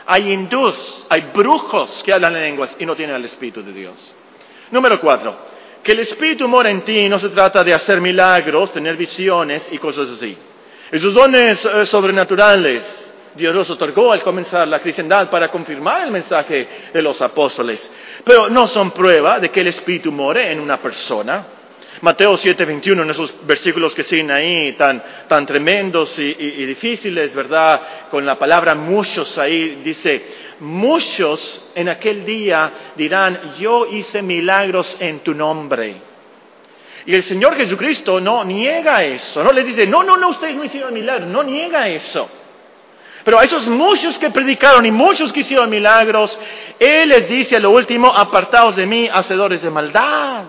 hay 0.07 0.33
hindús, 0.33 1.07
hay 1.09 1.31
brujos 1.33 2.03
que 2.03 2.13
hablan 2.13 2.37
en 2.37 2.43
lenguas 2.43 2.77
y 2.79 2.85
no 2.85 2.95
tienen 2.95 3.17
el 3.17 3.25
Espíritu 3.25 3.63
de 3.63 3.73
Dios. 3.73 4.15
Número 4.71 5.01
cuatro, 5.01 5.37
que 5.83 5.93
el 5.93 6.01
Espíritu 6.01 6.47
mora 6.47 6.71
en 6.71 6.83
ti 6.83 7.09
no 7.09 7.19
se 7.19 7.31
trata 7.31 7.65
de 7.65 7.73
hacer 7.73 8.01
milagros, 8.01 8.73
tener 8.73 8.97
visiones 8.97 9.67
y 9.71 9.79
cosas 9.79 10.11
así. 10.11 10.37
Esos 10.91 11.15
dones 11.15 11.65
eh, 11.65 11.87
sobrenaturales 11.87 13.01
Dios 13.35 13.55
los 13.55 13.71
otorgó 13.71 14.13
al 14.13 14.23
comenzar 14.23 14.67
la 14.67 14.81
cristiandad 14.81 15.31
para 15.31 15.49
confirmar 15.49 16.03
el 16.03 16.11
mensaje 16.11 16.91
de 16.93 17.03
los 17.03 17.21
apóstoles, 17.23 17.91
pero 18.25 18.49
no 18.49 18.67
son 18.67 18.91
prueba 18.91 19.39
de 19.39 19.51
que 19.51 19.61
el 19.61 19.69
Espíritu 19.69 20.11
more 20.11 20.51
en 20.51 20.59
una 20.59 20.81
persona. 20.81 21.47
Mateo 22.03 22.37
7:21, 22.37 23.03
en 23.03 23.11
esos 23.11 23.35
versículos 23.47 23.95
que 23.95 24.03
siguen 24.03 24.31
ahí, 24.31 24.73
tan, 24.73 25.03
tan 25.29 25.45
tremendos 25.45 26.19
y, 26.19 26.35
y, 26.39 26.67
difíciles, 26.67 27.35
¿verdad? 27.35 28.09
Con 28.11 28.25
la 28.25 28.39
palabra 28.39 28.75
muchos 28.75 29.37
ahí, 29.39 29.81
dice, 29.85 30.25
muchos 30.61 31.71
en 31.75 31.89
aquel 31.89 32.25
día 32.25 32.93
dirán, 32.97 33.55
yo 33.59 33.87
hice 33.87 34.23
milagros 34.23 34.97
en 35.01 35.21
tu 35.21 35.35
nombre. 35.35 36.10
Y 37.07 37.15
el 37.15 37.23
Señor 37.23 37.57
Jesucristo 37.57 38.21
no 38.21 38.45
niega 38.45 39.03
eso, 39.05 39.43
no 39.43 39.53
le 39.53 39.63
dice, 39.63 39.87
no, 39.87 40.03
no, 40.03 40.17
no, 40.17 40.29
ustedes 40.29 40.55
no 40.55 40.65
hicieron 40.65 40.93
milagros, 40.93 41.29
no 41.29 41.43
niega 41.43 41.89
eso. 41.89 42.29
Pero 43.25 43.39
a 43.39 43.45
esos 43.45 43.67
muchos 43.67 44.19
que 44.19 44.31
predicaron 44.31 44.85
y 44.87 44.91
muchos 44.91 45.33
que 45.33 45.41
hicieron 45.41 45.69
milagros, 45.69 46.39
Él 46.79 47.09
les 47.09 47.29
dice 47.29 47.57
a 47.57 47.61
lo 47.61 47.71
último, 47.71 48.09
apartados 48.09 48.77
de 48.77 48.87
mí, 48.87 49.09
hacedores 49.13 49.63
de 49.63 49.71
maldad. 49.71 50.45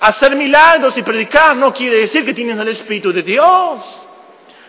Hacer 0.00 0.36
milagros 0.36 0.96
y 0.98 1.02
predicar 1.02 1.56
no 1.56 1.72
quiere 1.72 2.00
decir 2.00 2.24
que 2.24 2.34
tienen 2.34 2.60
el 2.60 2.68
Espíritu 2.68 3.12
de 3.12 3.22
Dios. 3.22 4.06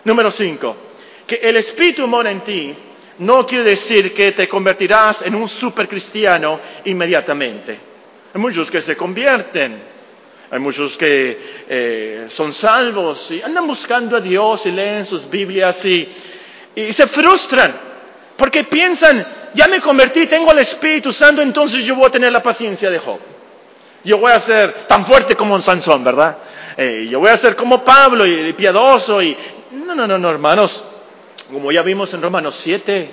Número 0.04 0.30
cinco, 0.30 0.76
que 1.26 1.36
el 1.36 1.56
Espíritu 1.56 2.06
mora 2.06 2.30
en 2.30 2.40
ti 2.40 2.74
no 3.18 3.44
quiere 3.46 3.64
decir 3.64 4.14
que 4.14 4.32
te 4.32 4.48
convertirás 4.48 5.22
en 5.22 5.34
un 5.34 5.48
supercristiano 5.48 6.60
inmediatamente. 6.84 7.78
Hay 8.32 8.40
muchos 8.40 8.70
que 8.70 8.80
se 8.82 8.96
convierten, 8.96 9.82
hay 10.50 10.58
muchos 10.58 10.96
que 10.96 11.38
eh, 11.68 12.26
son 12.30 12.52
salvos 12.54 13.30
y 13.30 13.42
andan 13.42 13.66
buscando 13.66 14.16
a 14.16 14.20
Dios 14.20 14.64
y 14.66 14.70
leen 14.70 15.04
sus 15.04 15.28
Biblias 15.28 15.84
y 15.84 16.08
y 16.74 16.92
se 16.92 17.08
frustran 17.08 17.88
porque 18.36 18.64
piensan, 18.64 19.26
ya 19.52 19.66
me 19.66 19.80
convertí, 19.80 20.26
tengo 20.26 20.52
el 20.52 20.60
Espíritu 20.60 21.12
Santo, 21.12 21.42
entonces 21.42 21.84
yo 21.84 21.96
voy 21.96 22.06
a 22.06 22.10
tener 22.10 22.30
la 22.30 22.40
paciencia 22.40 22.88
de 22.88 23.00
Job. 23.00 23.18
Yo 24.04 24.18
voy 24.18 24.30
a 24.30 24.38
ser 24.38 24.86
tan 24.86 25.04
fuerte 25.04 25.34
como 25.34 25.60
Sansón, 25.60 26.04
¿verdad? 26.04 26.38
Eh, 26.76 27.08
yo 27.10 27.18
voy 27.18 27.30
a 27.30 27.36
ser 27.36 27.56
como 27.56 27.82
Pablo 27.82 28.24
y, 28.24 28.52
piadoso 28.52 29.20
y... 29.20 29.36
No, 29.72 29.92
no, 29.92 30.06
no, 30.06 30.18
no, 30.18 30.30
hermanos. 30.30 30.84
Como 31.52 31.72
ya 31.72 31.82
vimos 31.82 32.14
en 32.14 32.22
Romanos 32.22 32.54
7, 32.54 33.10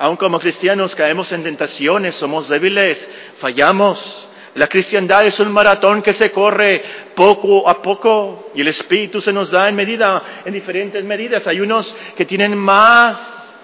aun 0.00 0.16
como 0.16 0.40
cristianos 0.40 0.96
caemos 0.96 1.30
en 1.30 1.44
tentaciones, 1.44 2.16
somos 2.16 2.48
débiles, 2.48 3.08
fallamos. 3.38 4.28
La 4.54 4.66
cristiandad 4.66 5.24
es 5.26 5.38
un 5.38 5.52
maratón 5.52 6.02
que 6.02 6.12
se 6.12 6.32
corre 6.32 6.82
poco 7.14 7.68
a 7.68 7.80
poco 7.80 8.50
y 8.54 8.60
el 8.60 8.68
Espíritu 8.68 9.20
se 9.20 9.32
nos 9.32 9.50
da 9.50 9.68
en 9.68 9.76
medida, 9.76 10.42
en 10.44 10.52
diferentes 10.52 11.04
medidas. 11.04 11.46
Hay 11.46 11.60
unos 11.60 11.94
que 12.16 12.24
tienen 12.24 12.58
más 12.58 13.54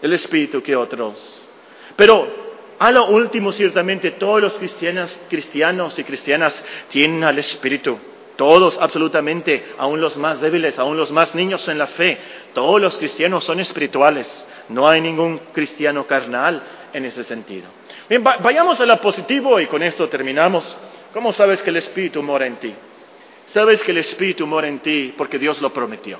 el 0.00 0.12
Espíritu 0.14 0.62
que 0.62 0.74
otros. 0.74 1.42
Pero 1.96 2.44
a 2.78 2.90
lo 2.90 3.06
último, 3.06 3.52
ciertamente, 3.52 4.12
todos 4.12 4.40
los 4.40 4.54
cristianos, 4.54 5.18
cristianos 5.28 5.98
y 5.98 6.04
cristianas 6.04 6.64
tienen 6.88 7.22
al 7.22 7.38
Espíritu. 7.38 7.98
Todos, 8.36 8.76
absolutamente, 8.80 9.74
aún 9.78 10.00
los 10.00 10.16
más 10.16 10.40
débiles, 10.40 10.78
aún 10.78 10.96
los 10.96 11.10
más 11.10 11.34
niños 11.34 11.68
en 11.68 11.78
la 11.78 11.86
fe, 11.86 12.18
todos 12.52 12.80
los 12.80 12.98
cristianos 12.98 13.44
son 13.44 13.60
espirituales. 13.60 14.26
No 14.68 14.88
hay 14.88 15.00
ningún 15.00 15.38
cristiano 15.52 16.06
carnal 16.06 16.62
en 16.92 17.04
ese 17.04 17.24
sentido. 17.24 17.68
Bien, 18.08 18.22
vayamos 18.22 18.80
a 18.80 18.86
lo 18.86 19.00
positivo 19.00 19.60
y 19.60 19.66
con 19.66 19.82
esto 19.82 20.08
terminamos. 20.08 20.76
¿Cómo 21.12 21.32
sabes 21.32 21.62
que 21.62 21.70
el 21.70 21.76
Espíritu 21.76 22.22
mora 22.22 22.46
en 22.46 22.56
ti? 22.56 22.74
Sabes 23.52 23.82
que 23.82 23.92
el 23.92 23.98
Espíritu 23.98 24.46
mora 24.46 24.68
en 24.68 24.80
ti 24.80 25.14
porque 25.16 25.38
Dios 25.38 25.60
lo 25.60 25.72
prometió. 25.72 26.18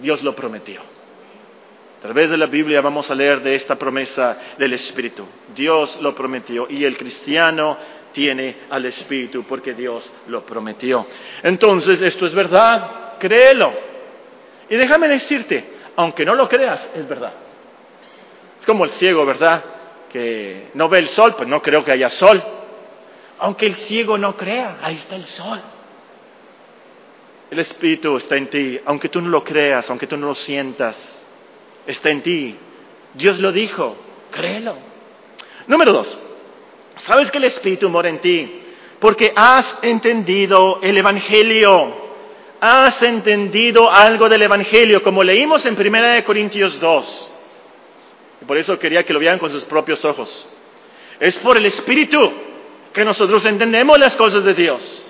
Dios 0.00 0.22
lo 0.22 0.34
prometió. 0.34 0.80
A 0.80 2.02
través 2.02 2.30
de 2.30 2.38
la 2.38 2.46
Biblia 2.46 2.80
vamos 2.80 3.10
a 3.10 3.14
leer 3.14 3.42
de 3.42 3.54
esta 3.54 3.76
promesa 3.76 4.36
del 4.56 4.72
Espíritu. 4.72 5.26
Dios 5.54 6.00
lo 6.00 6.14
prometió 6.14 6.66
y 6.70 6.84
el 6.84 6.96
cristiano 6.96 7.76
tiene 8.12 8.56
al 8.70 8.86
Espíritu 8.86 9.44
porque 9.44 9.74
Dios 9.74 10.10
lo 10.28 10.44
prometió. 10.44 11.06
Entonces, 11.42 12.00
esto 12.00 12.26
es 12.26 12.34
verdad, 12.34 13.18
créelo. 13.18 13.72
Y 14.70 14.76
déjame 14.76 15.08
decirte, 15.08 15.79
aunque 15.96 16.24
no 16.24 16.34
lo 16.34 16.48
creas, 16.48 16.88
es 16.94 17.08
verdad. 17.08 17.32
Es 18.58 18.66
como 18.66 18.84
el 18.84 18.90
ciego, 18.90 19.24
¿verdad? 19.24 19.62
que 20.10 20.70
no 20.74 20.88
ve 20.88 20.98
el 20.98 21.08
sol, 21.08 21.34
pues 21.36 21.48
no 21.48 21.62
creo 21.62 21.82
que 21.82 21.92
haya 21.92 22.10
sol. 22.10 22.42
Aunque 23.38 23.66
el 23.66 23.74
ciego 23.74 24.18
no 24.18 24.36
crea, 24.36 24.78
ahí 24.82 24.96
está 24.96 25.16
el 25.16 25.24
sol. 25.24 25.60
El 27.50 27.58
Espíritu 27.58 28.16
está 28.16 28.36
en 28.36 28.48
ti, 28.48 28.78
aunque 28.84 29.08
tú 29.08 29.20
no 29.20 29.28
lo 29.28 29.42
creas, 29.42 29.88
aunque 29.88 30.06
tú 30.06 30.16
no 30.16 30.26
lo 30.26 30.34
sientas, 30.34 31.26
está 31.86 32.10
en 32.10 32.22
ti. 32.22 32.56
Dios 33.14 33.38
lo 33.38 33.50
dijo, 33.50 33.96
créelo. 34.30 34.76
Número 35.66 35.92
dos, 35.92 36.18
¿sabes 36.98 37.30
que 37.30 37.38
el 37.38 37.44
Espíritu 37.44 37.88
mora 37.88 38.08
en 38.08 38.20
ti? 38.20 38.62
Porque 39.00 39.32
has 39.34 39.78
entendido 39.82 40.80
el 40.82 40.98
Evangelio. 40.98 41.99
Has 42.60 43.02
entendido 43.02 43.90
algo 43.90 44.28
del 44.28 44.42
Evangelio, 44.42 45.02
como 45.02 45.24
leímos 45.24 45.64
en 45.64 45.74
1 45.74 46.24
Corintios 46.24 46.78
2. 46.78 47.32
Y 48.42 48.44
por 48.44 48.58
eso 48.58 48.78
quería 48.78 49.02
que 49.02 49.14
lo 49.14 49.18
vieran 49.18 49.38
con 49.38 49.50
sus 49.50 49.64
propios 49.64 50.04
ojos. 50.04 50.48
Es 51.18 51.38
por 51.38 51.56
el 51.56 51.66
Espíritu 51.66 52.32
que 52.92 53.04
nosotros 53.04 53.44
entendemos 53.46 53.98
las 53.98 54.14
cosas 54.16 54.44
de 54.44 54.54
Dios. 54.54 55.06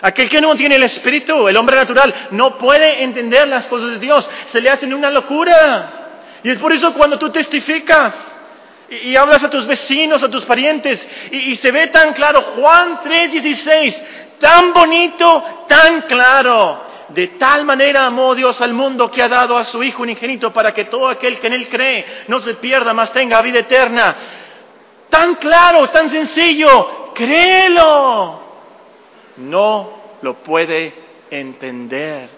Aquel 0.00 0.28
que 0.28 0.40
no 0.40 0.54
tiene 0.54 0.76
el 0.76 0.82
Espíritu, 0.84 1.48
el 1.48 1.56
hombre 1.56 1.76
natural, 1.76 2.28
no 2.32 2.56
puede 2.58 3.02
entender 3.02 3.48
las 3.48 3.66
cosas 3.66 3.90
de 3.90 3.98
Dios. 3.98 4.28
Se 4.46 4.60
le 4.60 4.70
hacen 4.70 4.94
una 4.94 5.10
locura. 5.10 6.38
Y 6.42 6.50
es 6.50 6.58
por 6.58 6.72
eso 6.72 6.92
cuando 6.94 7.18
tú 7.18 7.30
testificas 7.30 8.40
y, 8.88 9.16
hablas 9.16 9.42
a 9.42 9.50
tus 9.50 9.66
vecinos, 9.66 10.22
a 10.22 10.28
tus 10.28 10.44
parientes, 10.44 11.06
y, 11.30 11.56
se 11.56 11.70
ve 11.70 11.86
tan 11.86 12.12
claro, 12.12 12.42
Juan 12.56 13.00
3:16, 13.02 14.02
tan 14.38 14.72
bonito, 14.72 15.64
tan 15.68 16.02
claro. 16.02 16.91
De 17.14 17.28
tal 17.28 17.64
manera 17.64 18.06
amó 18.06 18.34
Dios 18.34 18.60
al 18.62 18.72
mundo 18.72 19.10
que 19.10 19.22
ha 19.22 19.28
dado 19.28 19.56
a 19.58 19.64
su 19.64 19.82
Hijo 19.82 20.02
unigénito 20.02 20.52
para 20.52 20.72
que 20.72 20.86
todo 20.86 21.08
aquel 21.08 21.38
que 21.38 21.46
en 21.46 21.52
Él 21.52 21.68
cree 21.68 22.24
no 22.28 22.40
se 22.40 22.54
pierda, 22.54 22.94
mas 22.94 23.12
tenga 23.12 23.42
vida 23.42 23.58
eterna. 23.58 24.16
Tan 25.10 25.34
claro, 25.34 25.88
tan 25.90 26.08
sencillo, 26.08 27.12
créelo. 27.12 28.40
No 29.36 29.90
lo 30.22 30.34
puede 30.42 30.94
entender. 31.30 32.28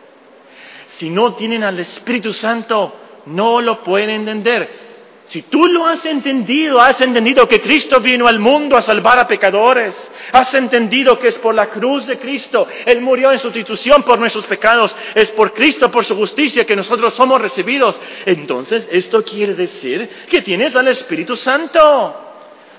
Si 0.86 1.10
no 1.10 1.34
tienen 1.34 1.62
al 1.62 1.78
Espíritu 1.78 2.32
Santo, 2.32 2.92
no 3.26 3.60
lo 3.60 3.82
pueden 3.82 4.10
entender. 4.10 4.83
Si 5.28 5.42
tú 5.42 5.66
lo 5.66 5.86
has 5.86 6.04
entendido, 6.04 6.80
has 6.80 7.00
entendido 7.00 7.48
que 7.48 7.60
Cristo 7.60 7.98
vino 7.98 8.28
al 8.28 8.38
mundo 8.38 8.76
a 8.76 8.82
salvar 8.82 9.18
a 9.18 9.26
pecadores, 9.26 9.94
has 10.32 10.52
entendido 10.54 11.18
que 11.18 11.28
es 11.28 11.34
por 11.36 11.54
la 11.54 11.68
cruz 11.70 12.06
de 12.06 12.18
Cristo, 12.18 12.68
Él 12.84 13.00
murió 13.00 13.32
en 13.32 13.38
sustitución 13.38 14.02
por 14.02 14.18
nuestros 14.18 14.46
pecados, 14.46 14.94
es 15.14 15.30
por 15.30 15.54
Cristo, 15.54 15.90
por 15.90 16.04
su 16.04 16.14
justicia 16.14 16.66
que 16.66 16.76
nosotros 16.76 17.14
somos 17.14 17.40
recibidos, 17.40 17.98
entonces 18.26 18.86
esto 18.92 19.24
quiere 19.24 19.54
decir 19.54 20.08
que 20.28 20.42
tienes 20.42 20.76
al 20.76 20.88
Espíritu 20.88 21.36
Santo. 21.36 22.20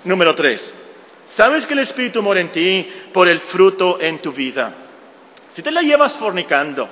Número 0.03 0.35
tres, 0.35 0.73
¿sabes 1.29 1.65
que 1.65 1.73
el 1.73 1.79
Espíritu 1.79 2.21
mora 2.21 2.41
en 2.41 2.51
ti 2.51 2.87
por 3.11 3.27
el 3.27 3.39
fruto 3.39 3.99
en 3.99 4.19
tu 4.19 4.31
vida? 4.31 4.71
Si 5.53 5.63
te 5.63 5.71
la 5.71 5.81
llevas 5.81 6.15
fornicando, 6.17 6.87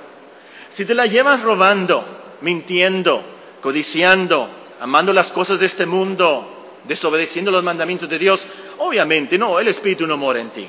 si 0.70 0.84
te 0.84 0.94
la 0.94 1.06
llevas 1.06 1.42
robando, 1.42 2.36
mintiendo, 2.40 3.22
codiciando, 3.60 4.63
amando 4.84 5.14
las 5.14 5.32
cosas 5.32 5.58
de 5.58 5.64
este 5.64 5.86
mundo, 5.86 6.82
desobedeciendo 6.84 7.50
los 7.50 7.64
mandamientos 7.64 8.06
de 8.06 8.18
Dios, 8.18 8.46
obviamente 8.76 9.38
no, 9.38 9.58
el 9.58 9.68
Espíritu 9.68 10.06
no 10.06 10.18
mora 10.18 10.40
en 10.40 10.50
ti. 10.50 10.68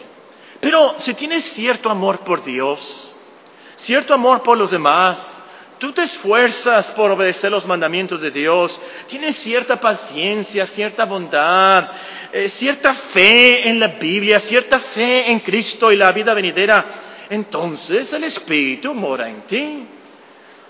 Pero 0.61 0.95
si 0.99 1.13
tienes 1.15 1.43
cierto 1.51 1.89
amor 1.89 2.19
por 2.19 2.41
Dios, 2.41 3.13
cierto 3.75 4.13
amor 4.13 4.41
por 4.41 4.57
los 4.57 4.71
demás, 4.71 5.17
tú 5.79 5.91
te 5.91 6.03
esfuerzas 6.03 6.91
por 6.91 7.11
obedecer 7.11 7.51
los 7.51 7.67
mandamientos 7.67 8.21
de 8.21 8.31
Dios, 8.31 8.79
tienes 9.09 9.35
cierta 9.35 9.81
paciencia, 9.81 10.65
cierta 10.67 11.03
bondad, 11.03 11.89
eh, 12.31 12.47
cierta 12.47 12.93
fe 12.93 13.67
en 13.67 13.81
la 13.81 13.89
Biblia, 13.89 14.39
cierta 14.39 14.79
fe 14.79 15.29
en 15.29 15.41
Cristo 15.41 15.91
y 15.91 15.97
la 15.97 16.13
vida 16.13 16.33
venidera, 16.33 17.27
entonces 17.29 18.13
el 18.13 18.23
Espíritu 18.23 18.93
mora 18.93 19.27
en 19.27 19.41
ti. 19.41 19.87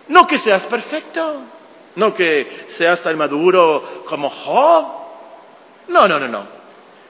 No 0.08 0.25
que 0.25 0.39
seas 0.39 0.65
perfecto, 0.65 1.43
no 1.95 2.13
que 2.13 2.67
seas 2.77 3.01
tan 3.01 3.17
maduro 3.17 4.03
como 4.05 4.29
Job. 4.29 4.86
No, 5.88 6.08
no, 6.08 6.19
no, 6.19 6.27
no. 6.27 6.55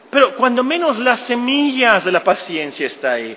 Pero 0.09 0.35
cuando 0.35 0.63
menos 0.63 0.97
las 0.99 1.21
semillas 1.21 2.05
de 2.05 2.11
la 2.11 2.23
paciencia 2.23 2.85
está 2.85 3.13
ahí. 3.13 3.35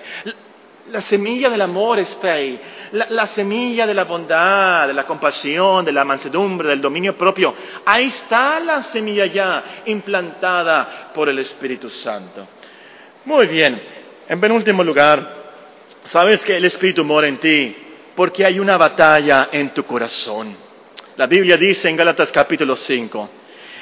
La 0.91 1.01
semilla 1.01 1.49
del 1.49 1.61
amor 1.61 1.99
está 1.99 2.33
ahí. 2.33 2.59
La, 2.93 3.27
semilla 3.27 3.85
de 3.85 3.93
la 3.93 4.05
bondad, 4.05 4.87
de 4.87 4.93
la 4.93 5.05
compasión, 5.05 5.85
de 5.85 5.91
la 5.91 6.03
mansedumbre, 6.03 6.69
del 6.69 6.81
dominio 6.81 7.17
propio. 7.17 7.53
Ahí 7.85 8.05
está 8.05 8.59
la 8.59 8.83
semilla 8.83 9.25
ya 9.25 9.81
implantada 9.85 11.11
por 11.13 11.29
el 11.29 11.39
Espíritu 11.39 11.89
Santo. 11.89 12.47
Muy 13.25 13.47
bien. 13.47 13.81
En 14.27 14.39
penúltimo 14.39 14.83
lugar, 14.83 15.27
sabes 16.05 16.41
que 16.41 16.55
el 16.55 16.65
Espíritu 16.65 17.03
mora 17.03 17.27
en 17.27 17.37
ti 17.39 17.75
porque 18.15 18.45
hay 18.45 18.59
una 18.59 18.77
batalla 18.77 19.49
en 19.51 19.73
tu 19.73 19.83
corazón. 19.83 20.68
La 21.19 21.27
Biblia 21.27 21.57
dice 21.57 21.89
en 21.89 21.97
Gálatas 21.97 22.31
capítulo 22.31 22.77
5, 22.77 23.29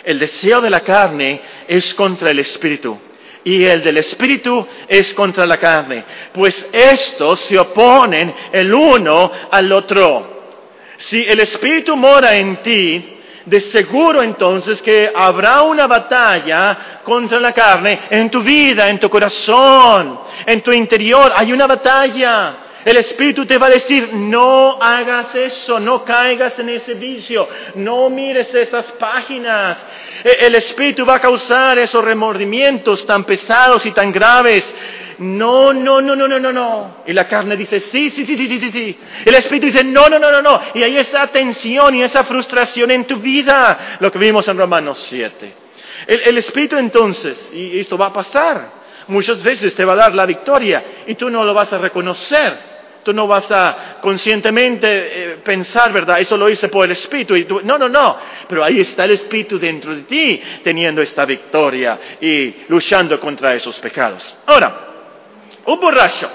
el 0.06 0.18
deseo 0.18 0.60
de 0.60 0.72
la 0.72 0.80
carne 0.80 1.40
es 1.68 1.94
contra 1.94 2.32
el 2.32 2.40
espíritu 2.40 2.98
y 3.44 3.64
el 3.64 3.84
del 3.84 3.98
espíritu 3.98 4.68
es 4.88 5.14
contra 5.14 5.46
la 5.46 5.58
carne, 5.58 6.04
pues 6.34 6.68
estos 6.74 7.42
se 7.42 7.60
oponen 7.60 8.34
el 8.52 8.74
uno 8.74 9.32
al 9.52 9.72
otro. 9.72 10.56
Si 10.98 11.24
el 11.26 11.40
espíritu 11.42 11.96
mora 11.96 12.36
en 12.36 12.60
ti, 12.64 13.20
de 13.46 13.60
seguro 13.60 14.24
entonces 14.24 14.82
que 14.82 15.12
habrá 15.14 15.62
una 15.62 15.86
batalla 15.86 17.02
contra 17.04 17.40
la 17.40 17.52
carne 17.52 18.00
en 18.10 18.32
tu 18.32 18.42
vida, 18.42 18.90
en 18.90 19.00
tu 19.00 19.12
corazón, 19.12 20.22
en 20.44 20.62
tu 20.64 20.72
interior. 20.72 21.32
Hay 21.36 21.54
una 21.54 21.68
batalla. 21.68 22.67
El 22.88 22.96
Espíritu 22.96 23.46
te 23.46 23.58
va 23.58 23.68
a 23.68 23.72
decir, 23.72 24.14
no 24.14 24.82
hagas 24.82 25.36
eso, 25.36 25.78
no 25.78 26.06
caigas 26.06 26.58
en 26.60 26.70
ese 26.70 26.94
vicio, 26.94 27.46
no 27.76 28.10
mires 28.10 28.56
esas 28.56 28.94
páginas. 28.94 29.86
E, 30.24 30.46
el 30.46 30.56
Espíritu 30.56 31.06
va 31.06 31.16
a 31.16 31.20
causar 31.20 31.78
esos 31.80 32.02
remordimientos 32.02 33.06
tan 33.06 33.26
pesados 33.26 33.86
y 33.86 33.92
tan 33.92 34.10
graves. 34.10 34.74
No, 35.18 35.74
no, 35.74 36.00
no, 36.00 36.16
no, 36.16 36.30
no, 36.30 36.40
no, 36.40 36.54
no. 36.54 37.04
Y 37.06 37.12
la 37.12 37.28
carne 37.28 37.58
dice, 37.58 37.82
sí, 37.82 38.10
sí, 38.10 38.26
sí, 38.26 38.38
sí, 38.38 38.58
sí, 38.58 38.72
sí. 38.72 39.00
El 39.26 39.36
Espíritu 39.36 39.66
dice, 39.66 39.84
no, 39.84 40.08
no, 40.08 40.18
no, 40.18 40.32
no, 40.32 40.42
no. 40.42 40.62
Y 40.74 40.82
hay 40.82 40.96
esa 40.96 41.28
tensión 41.28 41.94
y 41.94 42.04
esa 42.04 42.24
frustración 42.24 42.90
en 42.92 43.04
tu 43.04 43.18
vida. 43.18 43.98
Lo 44.00 44.10
que 44.10 44.18
vimos 44.18 44.48
en 44.48 44.58
Romanos 44.58 44.98
7. 45.00 45.54
El, 46.08 46.22
el 46.22 46.38
Espíritu 46.38 46.78
entonces, 46.78 47.52
y 47.54 47.82
esto 47.82 47.98
va 47.98 48.06
a 48.06 48.14
pasar, 48.14 48.72
muchas 49.08 49.44
veces 49.44 49.76
te 49.76 49.84
va 49.84 49.92
a 49.92 49.98
dar 49.98 50.16
la 50.16 50.26
victoria 50.26 51.04
y 51.06 51.16
tú 51.16 51.30
no 51.30 51.44
lo 51.44 51.54
vas 51.54 51.74
a 51.74 51.80
reconocer. 51.80 52.77
Tú 53.08 53.14
no 53.14 53.26
vas 53.26 53.50
a 53.52 54.00
conscientemente 54.02 54.88
eh, 54.90 55.38
pensar, 55.38 55.94
¿verdad? 55.94 56.20
Eso 56.20 56.36
lo 56.36 56.50
hice 56.50 56.68
por 56.68 56.84
el 56.84 56.92
Espíritu. 56.92 57.38
Y 57.38 57.46
tú, 57.46 57.62
no, 57.64 57.78
no, 57.78 57.88
no. 57.88 58.18
Pero 58.50 58.66
ahí 58.66 58.82
está 58.82 59.06
el 59.06 59.12
Espíritu 59.12 59.58
dentro 59.58 59.96
de 59.96 60.02
ti, 60.02 60.42
teniendo 60.62 61.02
esta 61.02 61.26
victoria 61.26 61.98
y 62.20 62.66
luchando 62.68 63.18
contra 63.18 63.54
esos 63.54 63.80
pecados. 63.80 64.40
Ahora, 64.46 64.88
un 65.68 65.80
borracho, 65.80 66.30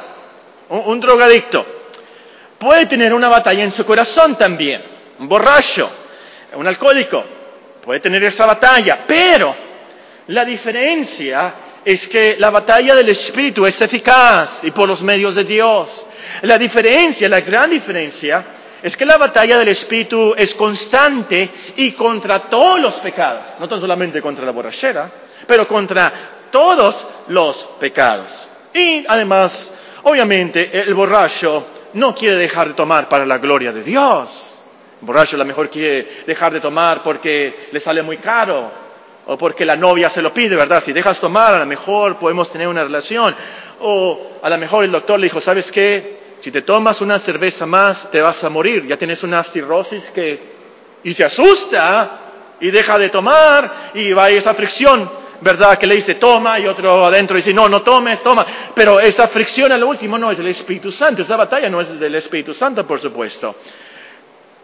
un, 0.70 0.98
drogadicto, 0.98 1.66
puede 2.58 2.86
tener 2.86 3.12
una 3.12 3.28
batalla 3.28 3.64
en 3.64 3.70
su 3.70 3.84
corazón 3.84 4.34
también. 4.38 4.82
Un 5.18 5.28
borracho, 5.28 5.92
un 6.54 6.66
alcohólico, 6.66 7.22
puede 7.84 8.00
tener 8.00 8.24
esa 8.24 8.46
batalla. 8.46 9.04
Pero 9.06 9.54
la 10.28 10.42
diferencia 10.46 11.54
es 11.84 12.08
que 12.08 12.36
la 12.38 12.48
batalla 12.48 12.94
del 12.94 13.10
Espíritu 13.10 13.66
es 13.66 13.78
eficaz 13.78 14.64
y 14.64 14.70
por 14.70 14.88
los 14.88 15.02
medios 15.02 15.34
de 15.34 15.44
Dios. 15.44 16.06
La 16.42 16.58
diferencia, 16.58 17.28
la 17.28 17.40
gran 17.40 17.70
diferencia, 17.70 18.44
es 18.82 18.96
que 18.96 19.06
la 19.06 19.16
batalla 19.16 19.58
del 19.58 19.68
Espíritu 19.68 20.34
es 20.36 20.54
constante 20.54 21.50
y 21.76 21.92
contra 21.92 22.48
todos 22.48 22.80
los 22.80 22.94
pecados, 22.96 23.54
no 23.60 23.68
tan 23.68 23.80
solamente 23.80 24.20
contra 24.20 24.44
la 24.44 24.50
borrachera, 24.50 25.10
pero 25.46 25.68
contra 25.68 26.48
todos 26.50 27.06
los 27.28 27.56
pecados. 27.78 28.30
Y 28.74 29.04
además, 29.06 29.72
obviamente, 30.02 30.80
el 30.80 30.94
borracho 30.94 31.66
no 31.94 32.14
quiere 32.14 32.36
dejar 32.36 32.68
de 32.68 32.74
tomar 32.74 33.08
para 33.08 33.24
la 33.24 33.38
gloria 33.38 33.72
de 33.72 33.84
Dios. 33.84 34.60
El 35.00 35.06
borracho 35.06 35.36
a 35.36 35.38
lo 35.38 35.44
mejor 35.44 35.70
quiere 35.70 36.24
dejar 36.26 36.52
de 36.52 36.60
tomar 36.60 37.02
porque 37.02 37.68
le 37.70 37.78
sale 37.78 38.02
muy 38.02 38.18
caro 38.18 38.70
o 39.26 39.38
porque 39.38 39.64
la 39.64 39.76
novia 39.76 40.10
se 40.10 40.22
lo 40.22 40.32
pide, 40.34 40.56
¿verdad? 40.56 40.82
Si 40.82 40.92
dejas 40.92 41.20
tomar, 41.20 41.54
a 41.54 41.60
lo 41.60 41.66
mejor 41.66 42.18
podemos 42.18 42.50
tener 42.50 42.66
una 42.66 42.82
relación. 42.82 43.34
O 43.80 44.32
a 44.42 44.50
lo 44.50 44.58
mejor 44.58 44.84
el 44.84 44.90
doctor 44.90 45.20
le 45.20 45.26
dijo, 45.26 45.40
¿sabes 45.40 45.70
qué? 45.70 46.21
Si 46.42 46.50
te 46.50 46.62
tomas 46.62 47.00
una 47.00 47.20
cerveza 47.20 47.66
más, 47.66 48.10
te 48.10 48.20
vas 48.20 48.42
a 48.42 48.50
morir. 48.50 48.84
Ya 48.84 48.96
tienes 48.96 49.22
una 49.22 49.44
cirrosis 49.44 50.02
que... 50.12 50.52
Y 51.04 51.14
se 51.14 51.24
asusta 51.24 52.56
y 52.60 52.70
deja 52.70 52.98
de 52.98 53.10
tomar 53.10 53.90
y 53.94 54.12
va 54.12 54.24
a 54.24 54.30
esa 54.30 54.52
fricción, 54.52 55.08
¿verdad? 55.40 55.78
Que 55.78 55.86
le 55.86 55.96
dice, 55.96 56.16
toma 56.16 56.58
y 56.58 56.66
otro 56.66 57.06
adentro 57.06 57.36
dice, 57.36 57.54
no, 57.54 57.68
no 57.68 57.82
tomes, 57.82 58.20
toma. 58.24 58.44
Pero 58.74 58.98
esa 58.98 59.28
fricción 59.28 59.70
al 59.70 59.84
último 59.84 60.18
no 60.18 60.32
es 60.32 60.38
del 60.38 60.48
Espíritu 60.48 60.90
Santo. 60.90 61.22
Esa 61.22 61.36
batalla 61.36 61.70
no 61.70 61.80
es 61.80 61.98
del 61.98 62.14
Espíritu 62.16 62.54
Santo, 62.54 62.84
por 62.84 63.00
supuesto. 63.00 63.54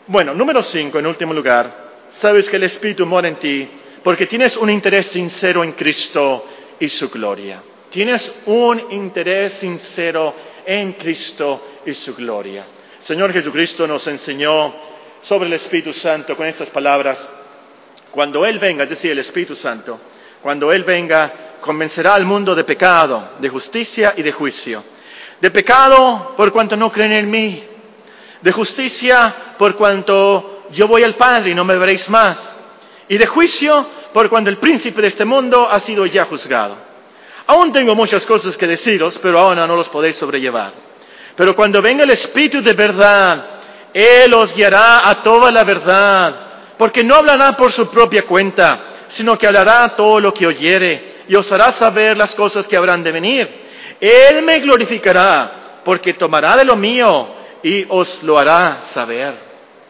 Bueno, 0.08 0.34
número 0.34 0.62
cinco, 0.62 0.98
en 0.98 1.06
último 1.06 1.32
lugar. 1.32 1.88
Sabes 2.14 2.50
que 2.50 2.56
el 2.56 2.64
Espíritu 2.64 3.06
mora 3.06 3.28
en 3.28 3.36
ti 3.36 3.68
porque 4.02 4.26
tienes 4.26 4.56
un 4.56 4.68
interés 4.68 5.06
sincero 5.06 5.62
en 5.62 5.72
Cristo 5.72 6.44
y 6.80 6.88
su 6.88 7.08
gloria. 7.08 7.62
Tienes 7.88 8.32
un 8.46 8.90
interés 8.90 9.54
sincero 9.54 10.34
en 10.68 10.92
Cristo 10.92 11.80
y 11.86 11.94
su 11.94 12.14
gloria. 12.14 12.66
Señor 13.00 13.32
Jesucristo 13.32 13.86
nos 13.86 14.06
enseñó 14.06 14.74
sobre 15.22 15.46
el 15.46 15.54
Espíritu 15.54 15.94
Santo 15.94 16.36
con 16.36 16.46
estas 16.46 16.68
palabras. 16.68 17.26
Cuando 18.10 18.44
Él 18.44 18.58
venga, 18.58 18.84
es 18.84 18.90
decir, 18.90 19.12
el 19.12 19.18
Espíritu 19.20 19.56
Santo, 19.56 19.98
cuando 20.42 20.70
Él 20.70 20.84
venga, 20.84 21.56
convencerá 21.62 22.14
al 22.14 22.26
mundo 22.26 22.54
de 22.54 22.64
pecado, 22.64 23.30
de 23.40 23.48
justicia 23.48 24.12
y 24.14 24.22
de 24.22 24.30
juicio. 24.30 24.84
De 25.40 25.50
pecado 25.50 26.34
por 26.36 26.52
cuanto 26.52 26.76
no 26.76 26.92
creen 26.92 27.12
en 27.12 27.30
mí. 27.30 27.64
De 28.42 28.52
justicia 28.52 29.54
por 29.56 29.74
cuanto 29.74 30.64
yo 30.72 30.86
voy 30.86 31.02
al 31.02 31.14
Padre 31.14 31.52
y 31.52 31.54
no 31.54 31.64
me 31.64 31.78
veréis 31.78 32.10
más. 32.10 32.58
Y 33.08 33.16
de 33.16 33.26
juicio 33.26 33.86
por 34.12 34.28
cuanto 34.28 34.50
el 34.50 34.58
príncipe 34.58 35.00
de 35.00 35.08
este 35.08 35.24
mundo 35.24 35.66
ha 35.66 35.80
sido 35.80 36.04
ya 36.04 36.26
juzgado. 36.26 36.87
Aún 37.48 37.72
tengo 37.72 37.94
muchas 37.94 38.26
cosas 38.26 38.58
que 38.58 38.66
deciros, 38.66 39.18
pero 39.22 39.38
ahora 39.38 39.66
no 39.66 39.74
los 39.74 39.88
podéis 39.88 40.16
sobrellevar. 40.16 40.70
Pero 41.34 41.56
cuando 41.56 41.80
venga 41.80 42.04
el 42.04 42.10
Espíritu 42.10 42.60
de 42.60 42.74
verdad, 42.74 43.44
Él 43.94 44.34
os 44.34 44.54
guiará 44.54 45.08
a 45.08 45.22
toda 45.22 45.50
la 45.50 45.64
verdad, 45.64 46.74
porque 46.76 47.02
no 47.02 47.14
hablará 47.14 47.56
por 47.56 47.72
su 47.72 47.88
propia 47.88 48.26
cuenta, 48.26 49.06
sino 49.08 49.38
que 49.38 49.46
hablará 49.46 49.96
todo 49.96 50.20
lo 50.20 50.34
que 50.34 50.46
oyere 50.46 51.22
y 51.26 51.34
os 51.36 51.50
hará 51.50 51.72
saber 51.72 52.18
las 52.18 52.34
cosas 52.34 52.68
que 52.68 52.76
habrán 52.76 53.02
de 53.02 53.12
venir. 53.12 53.48
Él 53.98 54.42
me 54.42 54.58
glorificará, 54.58 55.80
porque 55.86 56.12
tomará 56.12 56.54
de 56.54 56.66
lo 56.66 56.76
mío 56.76 57.28
y 57.62 57.86
os 57.88 58.22
lo 58.24 58.38
hará 58.38 58.82
saber. 58.92 59.32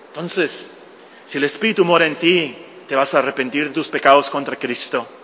Entonces, 0.06 0.76
si 1.26 1.38
el 1.38 1.44
Espíritu 1.44 1.84
mora 1.84 2.06
en 2.06 2.20
ti, 2.20 2.56
te 2.86 2.94
vas 2.94 3.12
a 3.14 3.18
arrepentir 3.18 3.66
de 3.66 3.74
tus 3.74 3.88
pecados 3.88 4.30
contra 4.30 4.54
Cristo. 4.54 5.17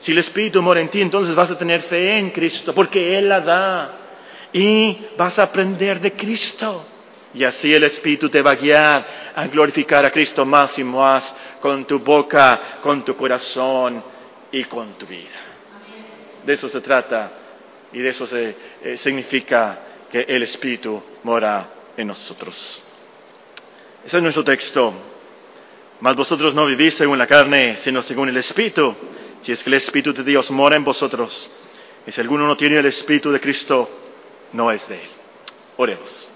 Si 0.00 0.12
el 0.12 0.18
Espíritu 0.18 0.62
mora 0.62 0.80
en 0.80 0.88
ti, 0.88 1.00
entonces 1.00 1.34
vas 1.34 1.50
a 1.50 1.58
tener 1.58 1.82
fe 1.82 2.18
en 2.18 2.30
Cristo, 2.30 2.74
porque 2.74 3.18
Él 3.18 3.28
la 3.28 3.40
da. 3.40 3.94
Y 4.52 4.96
vas 5.16 5.38
a 5.38 5.44
aprender 5.44 6.00
de 6.00 6.12
Cristo. 6.12 6.84
Y 7.34 7.44
así 7.44 7.72
el 7.74 7.84
Espíritu 7.84 8.30
te 8.30 8.40
va 8.40 8.52
a 8.52 8.54
guiar 8.54 9.06
a 9.34 9.46
glorificar 9.46 10.04
a 10.04 10.10
Cristo 10.10 10.46
más 10.46 10.78
y 10.78 10.84
más 10.84 11.36
con 11.60 11.84
tu 11.84 11.98
boca, 11.98 12.78
con 12.80 13.04
tu 13.04 13.14
corazón 13.16 14.02
y 14.50 14.64
con 14.64 14.94
tu 14.94 15.06
vida. 15.06 15.38
De 16.44 16.54
eso 16.54 16.68
se 16.68 16.80
trata 16.80 17.30
y 17.92 17.98
de 17.98 18.08
eso 18.08 18.26
se, 18.26 18.56
eh, 18.82 18.96
significa 18.96 19.78
que 20.10 20.24
el 20.26 20.42
Espíritu 20.42 21.02
mora 21.24 21.68
en 21.96 22.06
nosotros. 22.06 22.82
Ese 24.04 24.16
es 24.16 24.22
nuestro 24.22 24.44
texto. 24.44 24.94
Mas 26.00 26.14
vosotros 26.14 26.54
no 26.54 26.64
vivís 26.64 26.94
según 26.94 27.18
la 27.18 27.26
carne, 27.26 27.76
sino 27.82 28.02
según 28.02 28.28
el 28.28 28.36
Espíritu, 28.36 28.94
si 29.42 29.52
es 29.52 29.62
que 29.62 29.70
el 29.70 29.74
Espíritu 29.74 30.12
de 30.12 30.24
Dios 30.24 30.50
mora 30.50 30.76
en 30.76 30.84
vosotros. 30.84 31.50
Y 32.06 32.10
si 32.10 32.20
alguno 32.20 32.46
no 32.46 32.56
tiene 32.56 32.78
el 32.78 32.86
Espíritu 32.86 33.30
de 33.30 33.40
Cristo, 33.40 33.88
no 34.52 34.70
es 34.70 34.88
de 34.88 34.96
él. 34.96 35.08
Oremos. 35.76 36.28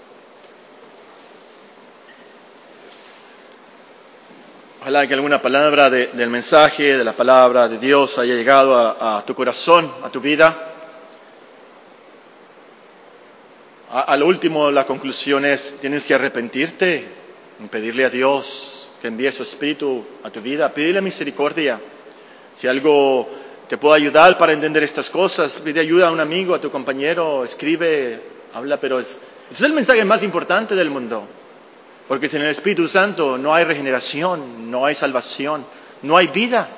Ojalá 4.83 5.07
que 5.07 5.13
alguna 5.13 5.41
palabra 5.41 5.89
del 5.89 6.29
mensaje, 6.29 6.97
de 6.97 7.05
la 7.05 7.13
palabra 7.13 7.69
de 7.69 7.77
Dios 7.77 8.17
haya 8.19 8.33
llegado 8.33 8.77
a, 8.77 9.23
tu 9.25 9.33
corazón, 9.33 9.89
a 10.03 10.09
tu 10.09 10.19
vida. 10.19 10.71
A, 13.89 14.17
lo 14.17 14.27
último, 14.27 14.69
la 14.71 14.85
conclusión 14.85 15.45
es, 15.45 15.77
tienes 15.79 16.05
que 16.05 16.13
arrepentirte 16.13 17.07
y 17.63 17.67
pedirle 17.69 18.03
a 18.03 18.09
Dios 18.09 18.89
que 19.01 19.07
envíe 19.07 19.31
su 19.31 19.43
Espíritu 19.43 20.05
a 20.21 20.29
tu 20.29 20.41
vida, 20.41 20.73
pedirle 20.73 20.99
misericordia. 20.99 21.79
Si 22.63 22.67
algo 22.69 23.29
te 23.67 23.77
puede 23.77 23.97
ayudar 23.97 24.37
para 24.37 24.53
entender 24.53 24.83
estas 24.83 25.09
cosas, 25.09 25.51
pide 25.65 25.81
ayuda 25.81 26.07
a 26.07 26.11
un 26.11 26.21
amigo, 26.21 26.55
a 26.55 26.61
tu 26.61 26.71
compañero, 26.71 27.43
escribe, 27.43 28.21
habla, 28.53 28.79
pero 28.79 29.01
es, 29.01 29.21
es 29.51 29.59
el 29.59 29.73
mensaje 29.73 30.05
más 30.05 30.23
importante 30.23 30.73
del 30.73 30.89
mundo. 30.89 31.27
Porque 32.07 32.29
sin 32.29 32.41
el 32.41 32.51
Espíritu 32.51 32.87
Santo 32.87 33.37
no 33.37 33.53
hay 33.53 33.65
regeneración, 33.65 34.71
no 34.71 34.85
hay 34.85 34.95
salvación, 34.95 35.65
no 36.03 36.15
hay 36.15 36.27
vida. 36.27 36.69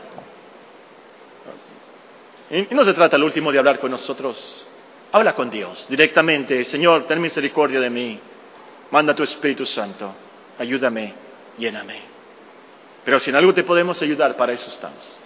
Y 2.49 2.73
no 2.73 2.83
se 2.83 2.95
trata 2.95 3.15
al 3.17 3.23
último 3.23 3.51
de 3.51 3.59
hablar 3.59 3.77
con 3.77 3.91
nosotros. 3.91 4.65
Habla 5.11 5.36
con 5.36 5.51
Dios 5.51 5.86
directamente. 5.88 6.63
Señor, 6.63 7.05
ten 7.05 7.21
misericordia 7.21 7.79
de 7.79 7.91
mí. 7.91 8.19
Manda 8.89 9.13
tu 9.13 9.21
Espíritu 9.21 9.67
Santo. 9.67 10.15
Ayúdame, 10.57 11.13
lléname. 11.59 11.99
Pero 13.03 13.19
si 13.19 13.29
en 13.29 13.36
algo 13.36 13.53
te 13.53 13.63
podemos 13.63 14.01
ayudar, 14.01 14.36
para 14.36 14.51
eso 14.51 14.67
estamos. 14.67 15.24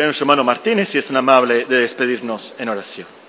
Pero 0.00 0.12
hermano 0.12 0.42
Martínez, 0.42 0.88
si 0.88 0.96
es 0.96 1.04
tan 1.04 1.18
amable 1.18 1.66
de 1.66 1.80
despedirnos 1.80 2.54
en 2.58 2.70
oración. 2.70 3.19